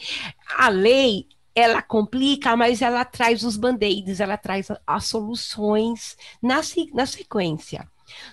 a 0.57 0.69
lei 0.69 1.27
ela 1.55 1.81
complica, 1.81 2.55
mas 2.55 2.81
ela 2.81 3.05
traz 3.05 3.43
os 3.43 3.55
band-aids, 3.55 4.19
ela 4.19 4.35
traz 4.35 4.67
as 4.85 5.05
soluções 5.05 6.17
na, 6.41 6.59
na 6.93 7.05
sequência. 7.05 7.87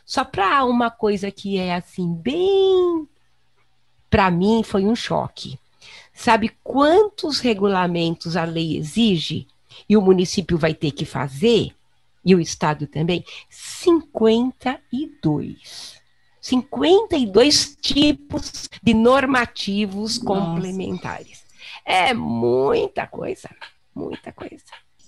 Só 0.05 0.25
para 0.25 0.65
uma 0.65 0.91
coisa 0.91 1.31
que 1.31 1.57
é 1.57 1.73
assim, 1.75 2.13
bem. 2.15 3.09
Para 4.11 4.29
mim, 4.31 4.63
foi 4.65 4.85
um 4.85 4.97
choque. 4.97 5.59
Sabe 6.13 6.51
quantos 6.63 7.41
regulamentos 7.41 8.37
a 8.37 8.45
lei 8.45 8.77
exige 8.77 9.47
e 9.89 9.97
o 9.97 10.03
município 10.03 10.59
vai 10.59 10.75
ter 10.75 10.91
que 10.91 11.07
fazer? 11.07 11.75
E 12.25 12.35
o 12.35 12.41
Estado 12.41 12.87
também? 12.87 13.25
52. 13.49 16.02
52 16.43 17.77
tipos 17.81 18.69
de 18.83 18.93
normativos 18.93 20.21
Nossa. 20.21 20.25
complementares. 20.25 21.43
É 21.87 22.13
muita 22.13 23.07
coisa, 23.07 23.49
muita 23.95 24.33
coisa. 24.33 24.65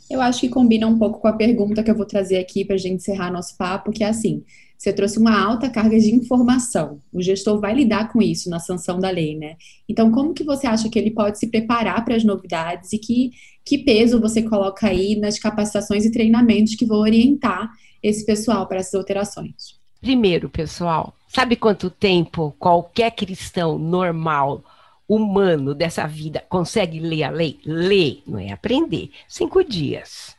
Eu 0.09 0.21
acho 0.21 0.41
que 0.41 0.49
combina 0.49 0.87
um 0.87 0.97
pouco 0.97 1.19
com 1.19 1.27
a 1.27 1.33
pergunta 1.33 1.83
que 1.83 1.91
eu 1.91 1.97
vou 1.97 2.07
trazer 2.07 2.39
aqui 2.39 2.65
para 2.65 2.77
a 2.77 2.79
gente 2.79 2.95
encerrar 2.95 3.33
nosso 3.33 3.57
papo, 3.57 3.91
que 3.91 4.05
é 4.05 4.09
assim: 4.09 4.45
você 4.79 4.93
trouxe 4.93 5.19
uma 5.19 5.37
alta 5.37 5.69
carga 5.69 5.99
de 5.99 6.15
informação. 6.15 7.01
O 7.13 7.21
gestor 7.21 7.59
vai 7.59 7.75
lidar 7.75 8.13
com 8.13 8.23
isso 8.23 8.49
na 8.49 8.61
sanção 8.61 9.01
da 9.01 9.11
lei, 9.11 9.37
né? 9.37 9.57
Então, 9.89 10.13
como 10.13 10.35
que 10.35 10.45
você 10.45 10.69
acha 10.69 10.89
que 10.89 10.99
ele 10.99 11.11
pode 11.11 11.39
se 11.39 11.49
preparar 11.49 12.05
para 12.05 12.15
as 12.15 12.23
novidades 12.23 12.93
e 12.93 12.99
que, 12.99 13.33
que 13.65 13.79
peso 13.79 14.21
você 14.21 14.43
coloca 14.43 14.87
aí 14.87 15.17
nas 15.17 15.39
capacitações 15.39 16.05
e 16.05 16.13
treinamentos 16.13 16.77
que 16.77 16.87
vão 16.87 16.99
orientar 16.99 17.71
esse 18.03 18.25
pessoal 18.25 18.69
para 18.69 18.79
essas 18.79 18.95
alterações? 18.95 19.83
Primeiro, 20.05 20.51
pessoal, 20.51 21.15
sabe 21.27 21.57
quanto 21.57 21.89
tempo 21.89 22.55
qualquer 22.59 23.11
cristão 23.13 23.79
normal, 23.79 24.63
humano 25.09 25.75
dessa 25.75 26.07
vida 26.07 26.45
consegue 26.47 27.01
ler 27.01 27.23
a 27.25 27.31
lei? 27.31 27.59
Ler, 27.65 28.23
não 28.27 28.39
é 28.39 28.53
aprender. 28.53 29.11
Cinco 29.27 29.65
dias. 29.65 30.37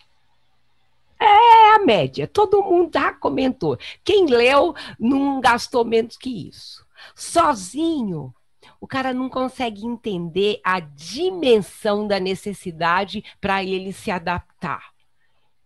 É 1.19 1.73
a 1.73 1.79
média. 1.79 2.27
Todo 2.27 2.61
mundo 2.61 2.91
já 2.93 3.11
comentou. 3.11 3.75
Quem 4.03 4.27
leu 4.27 4.75
não 4.99 5.41
gastou 5.41 5.83
menos 5.83 6.15
que 6.15 6.47
isso. 6.47 6.85
Sozinho, 7.15 8.31
o 8.79 8.85
cara 8.85 9.15
não 9.15 9.27
consegue 9.27 9.83
entender 9.83 10.61
a 10.63 10.79
dimensão 10.79 12.05
da 12.05 12.19
necessidade 12.19 13.25
para 13.41 13.63
ele 13.63 13.91
se 13.91 14.11
adaptar. 14.11 14.91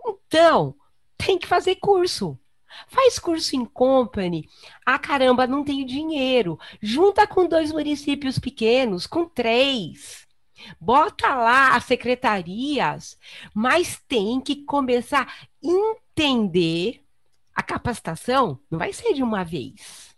Então, 0.06 0.74
tem 1.18 1.38
que 1.38 1.46
fazer 1.46 1.76
curso. 1.76 2.40
Faz 2.88 3.20
curso 3.20 3.56
em 3.56 3.66
company. 3.66 4.48
Ah, 4.86 5.00
caramba, 5.00 5.48
não 5.48 5.64
tenho 5.64 5.86
dinheiro. 5.86 6.60
Junta 6.82 7.26
com 7.28 7.48
dois 7.48 7.72
municípios 7.72 8.40
pequenos, 8.40 9.08
com 9.08 9.26
três. 9.26 10.28
Bota 10.80 11.34
lá 11.36 11.76
as 11.76 11.86
secretarias, 11.86 13.18
mas 13.54 14.02
tem 14.08 14.42
que 14.42 14.64
começar 14.64 15.22
a 15.22 15.48
entender 15.64 17.04
a 17.56 17.64
capacitação. 17.64 18.60
Não 18.70 18.78
vai 18.80 18.94
ser 18.94 19.14
de 19.14 19.24
uma 19.24 19.44
vez. 19.44 20.10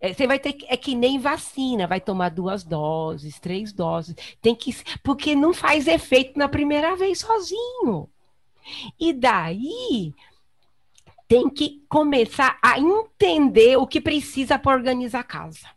É, 0.00 0.12
você 0.12 0.26
vai 0.26 0.38
ter 0.38 0.52
que, 0.52 0.66
é 0.68 0.76
que 0.76 0.94
nem 0.94 1.18
vacina, 1.18 1.86
vai 1.86 2.00
tomar 2.00 2.28
duas 2.28 2.62
doses, 2.62 3.40
três 3.40 3.72
doses, 3.72 4.14
tem 4.42 4.54
que 4.54 4.74
porque 5.02 5.34
não 5.34 5.54
faz 5.54 5.86
efeito 5.86 6.38
na 6.38 6.48
primeira 6.48 6.94
vez 6.94 7.20
sozinho. 7.20 8.08
E 8.98 9.12
daí 9.12 10.14
tem 11.34 11.50
que 11.50 11.84
começar 11.88 12.56
a 12.62 12.78
entender 12.78 13.76
o 13.76 13.88
que 13.88 14.00
precisa 14.00 14.56
para 14.56 14.76
organizar 14.76 15.18
a 15.18 15.24
casa. 15.24 15.68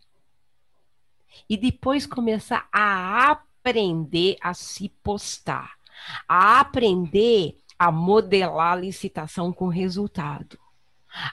E 1.49 1.57
depois 1.57 2.05
começar 2.05 2.69
a 2.71 3.31
aprender 3.31 4.37
a 4.39 4.53
se 4.53 4.89
postar, 5.01 5.71
a 6.29 6.59
aprender 6.59 7.57
a 7.79 7.91
modelar 7.91 8.73
a 8.73 8.75
licitação 8.75 9.51
com 9.51 9.67
resultado 9.67 10.59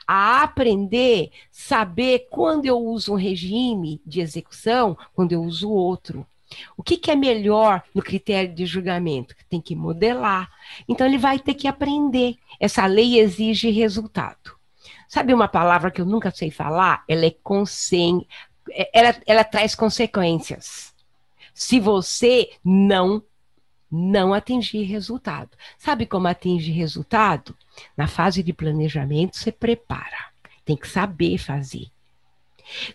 a 0.07 0.41
aprender, 0.41 1.31
saber 1.51 2.27
quando 2.31 2.65
eu 2.65 2.79
uso 2.79 3.13
um 3.13 3.17
regime 3.17 4.01
de 4.03 4.19
execução, 4.19 4.97
quando 5.13 5.33
eu 5.33 5.43
uso 5.43 5.69
outro. 5.69 6.25
O 6.77 6.83
que, 6.83 6.97
que, 6.97 7.11
é 7.11 7.15
melhor 7.15 7.83
no 7.93 8.01
critério 8.01 8.53
de 8.53 8.65
julgamento? 8.65 9.35
Tem 9.49 9.61
que 9.61 9.75
modelar. 9.75 10.49
Então, 10.87 11.05
ele 11.05 11.17
vai 11.17 11.39
ter 11.39 11.53
que 11.53 11.67
aprender. 11.67 12.35
Essa 12.59 12.85
lei 12.85 13.19
exige 13.19 13.69
resultado. 13.69 14.55
Sabe 15.07 15.33
uma 15.33 15.47
palavra 15.47 15.91
que 15.91 16.01
eu 16.01 16.05
nunca 16.05 16.31
sei 16.31 16.51
falar? 16.51 17.03
Ela 17.07 17.25
é 17.25 17.31
consen... 17.43 18.25
ela, 18.93 19.15
ela 19.25 19.43
traz 19.43 19.75
consequências. 19.75 20.93
Se 21.53 21.79
você 21.79 22.51
não 22.63 23.23
não 23.91 24.33
atingir 24.33 24.83
resultado. 24.83 25.51
Sabe 25.77 26.05
como 26.05 26.27
atinge 26.27 26.71
resultado? 26.71 27.55
Na 27.95 28.07
fase 28.07 28.43
de 28.43 28.51
planejamento, 28.51 29.37
você 29.37 29.51
prepara. 29.51 30.31
Tem 30.65 30.75
que 30.75 30.87
saber 30.87 31.37
fazer. 31.37 31.87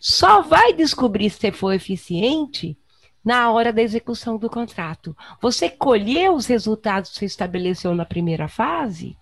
Só 0.01 0.43
vai 0.43 0.73
descobrir 0.73 1.31
se 1.31 1.39
você 1.39 1.53
for 1.53 1.73
eficiente 1.73 2.77
na 3.25 3.51
hora 3.51 3.73
da 3.73 3.83
execução 3.83 4.37
do 4.37 4.49
contrato. 4.49 5.17
Você 5.41 5.69
colheu 5.69 6.35
os 6.35 6.47
resultados 6.47 7.11
que 7.11 7.19
você 7.19 7.25
estabeleceu 7.27 7.95
na 7.95 8.05
primeira 8.05 8.49
fase? 8.49 9.17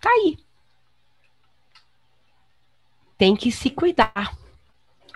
Tá 0.00 0.10
aí. 0.10 0.38
Tem 3.16 3.36
que 3.36 3.52
se 3.52 3.70
cuidar. 3.70 4.36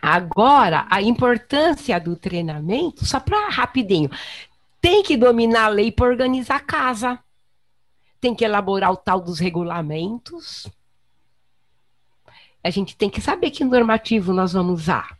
Agora, 0.00 0.86
a 0.88 1.02
importância 1.02 1.98
do 1.98 2.14
treinamento, 2.14 3.04
só 3.04 3.18
para 3.18 3.48
rapidinho, 3.48 4.10
tem 4.80 5.02
que 5.02 5.16
dominar 5.16 5.64
a 5.64 5.68
lei 5.68 5.90
para 5.90 6.06
organizar 6.06 6.56
a 6.56 6.60
casa. 6.60 7.18
Tem 8.20 8.34
que 8.34 8.44
elaborar 8.44 8.92
o 8.92 8.96
tal 8.96 9.20
dos 9.20 9.38
regulamentos. 9.38 10.68
A 12.62 12.70
gente 12.70 12.96
tem 12.96 13.10
que 13.10 13.20
saber 13.20 13.50
que 13.50 13.64
normativo 13.64 14.32
nós 14.32 14.52
vamos 14.52 14.82
usar. 14.82 15.17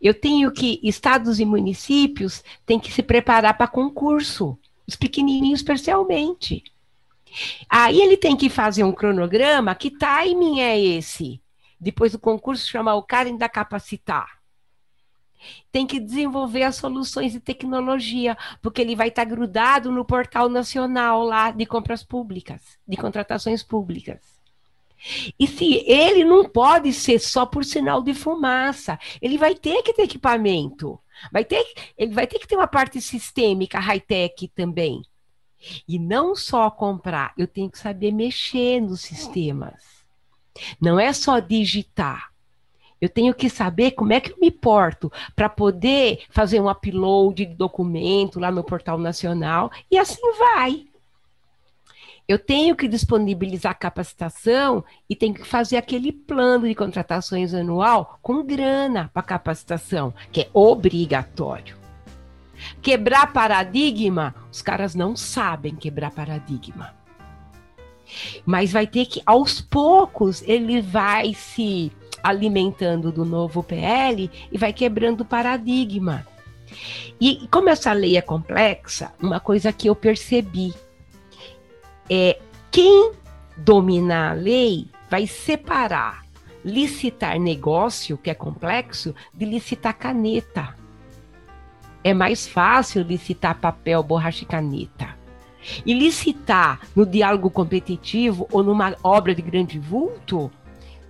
Eu 0.00 0.14
tenho 0.14 0.50
que, 0.50 0.80
estados 0.82 1.40
e 1.40 1.44
municípios 1.44 2.42
têm 2.64 2.78
que 2.78 2.92
se 2.92 3.02
preparar 3.02 3.56
para 3.56 3.66
concurso, 3.66 4.58
os 4.86 4.96
pequenininhos 4.96 5.60
especialmente. 5.60 6.64
Aí 7.68 8.00
ele 8.00 8.16
tem 8.16 8.36
que 8.36 8.48
fazer 8.48 8.84
um 8.84 8.92
cronograma, 8.92 9.74
que 9.74 9.90
timing 9.90 10.60
é 10.60 10.78
esse? 10.78 11.40
Depois 11.80 12.12
do 12.12 12.18
concurso, 12.18 12.68
chamar 12.68 12.94
o 12.94 13.02
cara 13.02 13.28
e 13.28 13.32
ainda 13.32 13.48
capacitar 13.48 14.38
tem 15.70 15.86
que 15.86 16.00
desenvolver 16.00 16.64
as 16.64 16.76
soluções 16.76 17.32
de 17.32 17.40
tecnologia, 17.40 18.36
porque 18.60 18.80
ele 18.80 18.96
vai 18.96 19.08
estar 19.08 19.24
grudado 19.24 19.90
no 19.90 20.04
portal 20.04 20.48
nacional 20.48 21.22
lá 21.22 21.50
de 21.50 21.66
compras 21.66 22.02
públicas, 22.02 22.78
de 22.86 22.96
contratações 22.96 23.62
públicas. 23.62 24.37
E 25.38 25.46
se 25.46 25.84
ele 25.86 26.24
não 26.24 26.48
pode 26.48 26.92
ser 26.92 27.18
só 27.18 27.46
por 27.46 27.64
sinal 27.64 28.02
de 28.02 28.14
fumaça, 28.14 28.98
ele 29.22 29.38
vai 29.38 29.54
ter 29.54 29.82
que 29.82 29.92
ter 29.92 30.02
equipamento. 30.02 30.98
Vai 31.32 31.44
ter, 31.44 31.64
ele 31.96 32.12
vai 32.12 32.26
ter 32.26 32.38
que 32.38 32.46
ter 32.46 32.56
uma 32.56 32.66
parte 32.66 33.00
sistêmica, 33.00 33.78
high-tech 33.78 34.48
também. 34.48 35.02
E 35.86 35.98
não 35.98 36.36
só 36.36 36.70
comprar, 36.70 37.32
eu 37.36 37.46
tenho 37.46 37.70
que 37.70 37.78
saber 37.78 38.12
mexer 38.12 38.80
nos 38.80 39.00
sistemas. 39.00 40.04
Não 40.80 40.98
é 40.98 41.12
só 41.12 41.40
digitar. 41.40 42.32
Eu 43.00 43.08
tenho 43.08 43.32
que 43.32 43.48
saber 43.48 43.92
como 43.92 44.12
é 44.12 44.20
que 44.20 44.32
eu 44.32 44.38
me 44.40 44.50
porto 44.50 45.10
para 45.34 45.48
poder 45.48 46.24
fazer 46.30 46.60
um 46.60 46.68
upload 46.68 47.46
de 47.46 47.54
documento 47.54 48.40
lá 48.40 48.50
no 48.50 48.64
portal 48.64 48.98
nacional 48.98 49.70
e 49.90 49.96
assim 49.96 50.20
vai. 50.36 50.86
Eu 52.28 52.38
tenho 52.38 52.76
que 52.76 52.86
disponibilizar 52.86 53.78
capacitação 53.78 54.84
e 55.08 55.16
tenho 55.16 55.32
que 55.32 55.46
fazer 55.46 55.78
aquele 55.78 56.12
plano 56.12 56.68
de 56.68 56.74
contratações 56.74 57.54
anual 57.54 58.18
com 58.20 58.44
grana 58.44 59.10
para 59.14 59.22
capacitação, 59.22 60.12
que 60.30 60.42
é 60.42 60.50
obrigatório. 60.52 61.78
Quebrar 62.82 63.32
paradigma, 63.32 64.34
os 64.52 64.60
caras 64.60 64.94
não 64.94 65.16
sabem 65.16 65.74
quebrar 65.74 66.10
paradigma. 66.10 66.94
Mas 68.44 68.72
vai 68.72 68.86
ter 68.86 69.06
que, 69.06 69.22
aos 69.24 69.62
poucos, 69.62 70.42
ele 70.42 70.82
vai 70.82 71.32
se 71.32 71.90
alimentando 72.22 73.10
do 73.10 73.24
novo 73.24 73.62
PL 73.62 74.30
e 74.52 74.58
vai 74.58 74.74
quebrando 74.74 75.24
paradigma. 75.24 76.26
E 77.18 77.48
como 77.50 77.70
essa 77.70 77.94
lei 77.94 78.18
é 78.18 78.22
complexa, 78.22 79.14
uma 79.18 79.40
coisa 79.40 79.72
que 79.72 79.88
eu 79.88 79.96
percebi 79.96 80.74
é 82.10 82.38
quem 82.70 83.12
dominar 83.56 84.30
a 84.30 84.34
lei 84.34 84.88
vai 85.10 85.26
separar 85.26 86.28
licitar 86.64 87.38
negócio, 87.38 88.18
que 88.18 88.30
é 88.30 88.34
complexo, 88.34 89.14
de 89.32 89.44
licitar 89.44 89.96
caneta. 89.96 90.74
É 92.02 92.12
mais 92.14 92.46
fácil 92.46 93.02
licitar 93.02 93.58
papel, 93.58 94.02
borracha 94.02 94.44
e 94.44 94.46
caneta. 94.46 95.16
E 95.84 95.92
licitar 95.92 96.80
no 96.94 97.04
diálogo 97.04 97.50
competitivo 97.50 98.48
ou 98.52 98.62
numa 98.62 98.96
obra 99.02 99.34
de 99.34 99.42
grande 99.42 99.78
vulto 99.78 100.50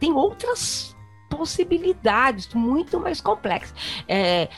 tem 0.00 0.12
outras 0.12 0.96
possibilidades 1.28 2.52
muito 2.54 2.98
mais 2.98 3.20
complexas. 3.20 3.74
É, 4.08 4.48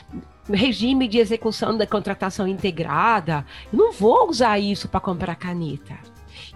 regime 0.49 1.07
de 1.07 1.17
execução 1.17 1.77
da 1.77 1.85
contratação 1.85 2.47
integrada, 2.47 3.45
eu 3.71 3.77
não 3.77 3.91
vou 3.91 4.29
usar 4.29 4.59
isso 4.59 4.87
para 4.87 4.99
comprar 4.99 5.35
caneta. 5.35 5.97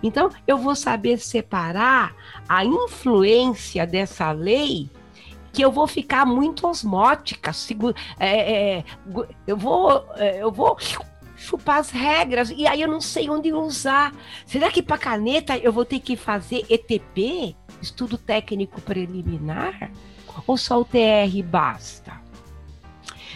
Então, 0.04 0.30
eu 0.46 0.58
vou 0.58 0.76
saber 0.76 1.18
separar 1.20 2.16
a 2.48 2.64
influência 2.64 3.86
dessa 3.86 4.32
lei 4.32 4.90
que 5.52 5.62
eu 5.62 5.72
vou 5.72 5.88
ficar 5.88 6.26
muito 6.26 6.68
osmótica, 6.68 7.52
é, 8.20 8.78
é, 8.78 8.84
eu 9.48 9.56
vou, 9.56 10.06
é, 10.18 10.44
eu 10.44 10.52
vou 10.52 10.78
chupar 11.38 11.80
as 11.80 11.90
regras 11.90 12.50
e 12.50 12.68
aí 12.68 12.82
eu 12.82 12.90
não 12.90 13.00
sei 13.00 13.30
onde 13.30 13.54
usar. 13.54 14.14
Será 14.46 14.70
que 14.70 14.84
para 14.84 14.98
caneta 14.98 15.58
eu 15.58 15.72
vou 15.72 15.86
ter 15.86 16.00
que 16.00 16.18
fazer 16.18 16.66
ETP? 16.70 17.56
estudo 17.82 18.18
técnico 18.18 18.82
preliminar 18.82 19.92
ou 20.48 20.58
só 20.58 20.82
o 20.82 20.86
TR 20.86 21.44
basta? 21.44 22.25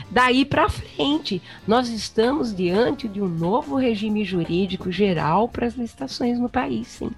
Daí 0.09 0.45
para 0.45 0.69
frente, 0.69 1.41
nós 1.67 1.89
estamos 1.89 2.55
diante 2.55 3.07
de 3.07 3.21
um 3.21 3.27
novo 3.27 3.75
regime 3.75 4.23
jurídico 4.23 4.91
geral 4.91 5.47
para 5.47 5.67
as 5.67 5.75
licitações 5.75 6.39
no 6.39 6.49
país, 6.49 6.87
sim. 6.87 7.11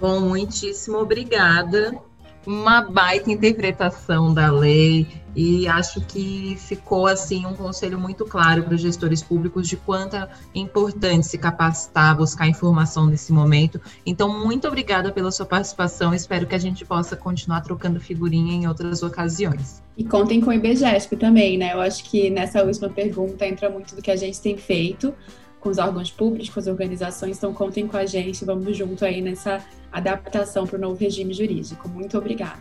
Bom, 0.00 0.20
muitíssimo 0.20 0.98
obrigada 0.98 1.96
uma 2.46 2.82
baita 2.82 3.30
interpretação 3.30 4.32
da 4.32 4.50
lei 4.50 5.06
e 5.34 5.66
acho 5.66 6.00
que 6.02 6.56
ficou 6.58 7.06
assim 7.06 7.46
um 7.46 7.54
conselho 7.54 7.98
muito 7.98 8.24
claro 8.26 8.62
para 8.64 8.74
os 8.74 8.80
gestores 8.80 9.22
públicos 9.22 9.66
de 9.66 9.76
quanto 9.76 10.16
é 10.16 10.28
importante 10.54 11.26
se 11.26 11.38
capacitar, 11.38 12.16
buscar 12.16 12.46
informação 12.46 13.06
nesse 13.06 13.32
momento. 13.32 13.80
Então, 14.04 14.28
muito 14.44 14.68
obrigada 14.68 15.10
pela 15.10 15.30
sua 15.30 15.46
participação. 15.46 16.12
Espero 16.12 16.46
que 16.46 16.54
a 16.54 16.58
gente 16.58 16.84
possa 16.84 17.16
continuar 17.16 17.62
trocando 17.62 17.98
figurinha 17.98 18.52
em 18.52 18.66
outras 18.66 19.02
ocasiões. 19.02 19.82
E 19.96 20.04
contem 20.04 20.40
com 20.40 20.50
o 20.50 20.52
IBGESP 20.52 21.16
também, 21.16 21.56
né? 21.56 21.72
Eu 21.72 21.80
acho 21.80 22.04
que 22.04 22.28
nessa 22.28 22.62
última 22.62 22.88
pergunta 22.88 23.46
entra 23.46 23.70
muito 23.70 23.94
do 23.94 24.02
que 24.02 24.10
a 24.10 24.16
gente 24.16 24.40
tem 24.40 24.56
feito 24.56 25.14
com 25.62 25.68
os 25.68 25.78
órgãos 25.78 26.10
públicos, 26.10 26.50
com 26.50 26.58
as 26.58 26.66
organizações, 26.66 27.38
então 27.38 27.54
contem 27.54 27.86
com 27.86 27.96
a 27.96 28.04
gente, 28.04 28.44
vamos 28.44 28.76
junto 28.76 29.04
aí 29.04 29.22
nessa 29.22 29.64
adaptação 29.92 30.66
para 30.66 30.76
o 30.76 30.80
novo 30.80 30.98
regime 30.98 31.32
jurídico. 31.32 31.88
Muito 31.88 32.18
obrigada. 32.18 32.60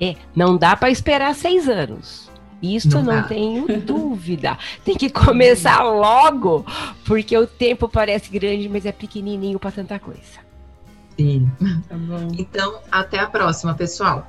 É, 0.00 0.16
não 0.34 0.56
dá 0.56 0.76
para 0.76 0.90
esperar 0.90 1.34
seis 1.34 1.68
anos. 1.68 2.28
Isso 2.60 3.00
não, 3.02 3.02
não 3.14 3.22
tenho 3.22 3.66
dúvida. 3.80 4.58
Tem 4.84 4.96
que 4.96 5.08
começar 5.08 5.82
logo, 5.82 6.66
porque 7.06 7.36
o 7.38 7.46
tempo 7.46 7.88
parece 7.88 8.30
grande, 8.30 8.68
mas 8.68 8.84
é 8.84 8.92
pequenininho 8.92 9.58
para 9.58 9.70
tanta 9.70 9.98
coisa. 9.98 10.40
Sim. 11.16 11.48
Tá 11.88 11.96
então, 12.36 12.80
até 12.90 13.20
a 13.20 13.26
próxima, 13.26 13.74
pessoal. 13.74 14.26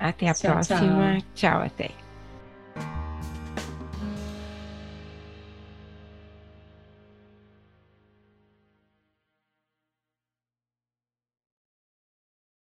Até 0.00 0.30
a 0.30 0.34
tchau, 0.34 0.52
próxima. 0.52 1.18
tchau, 1.18 1.22
tchau 1.34 1.62
até. 1.62 2.07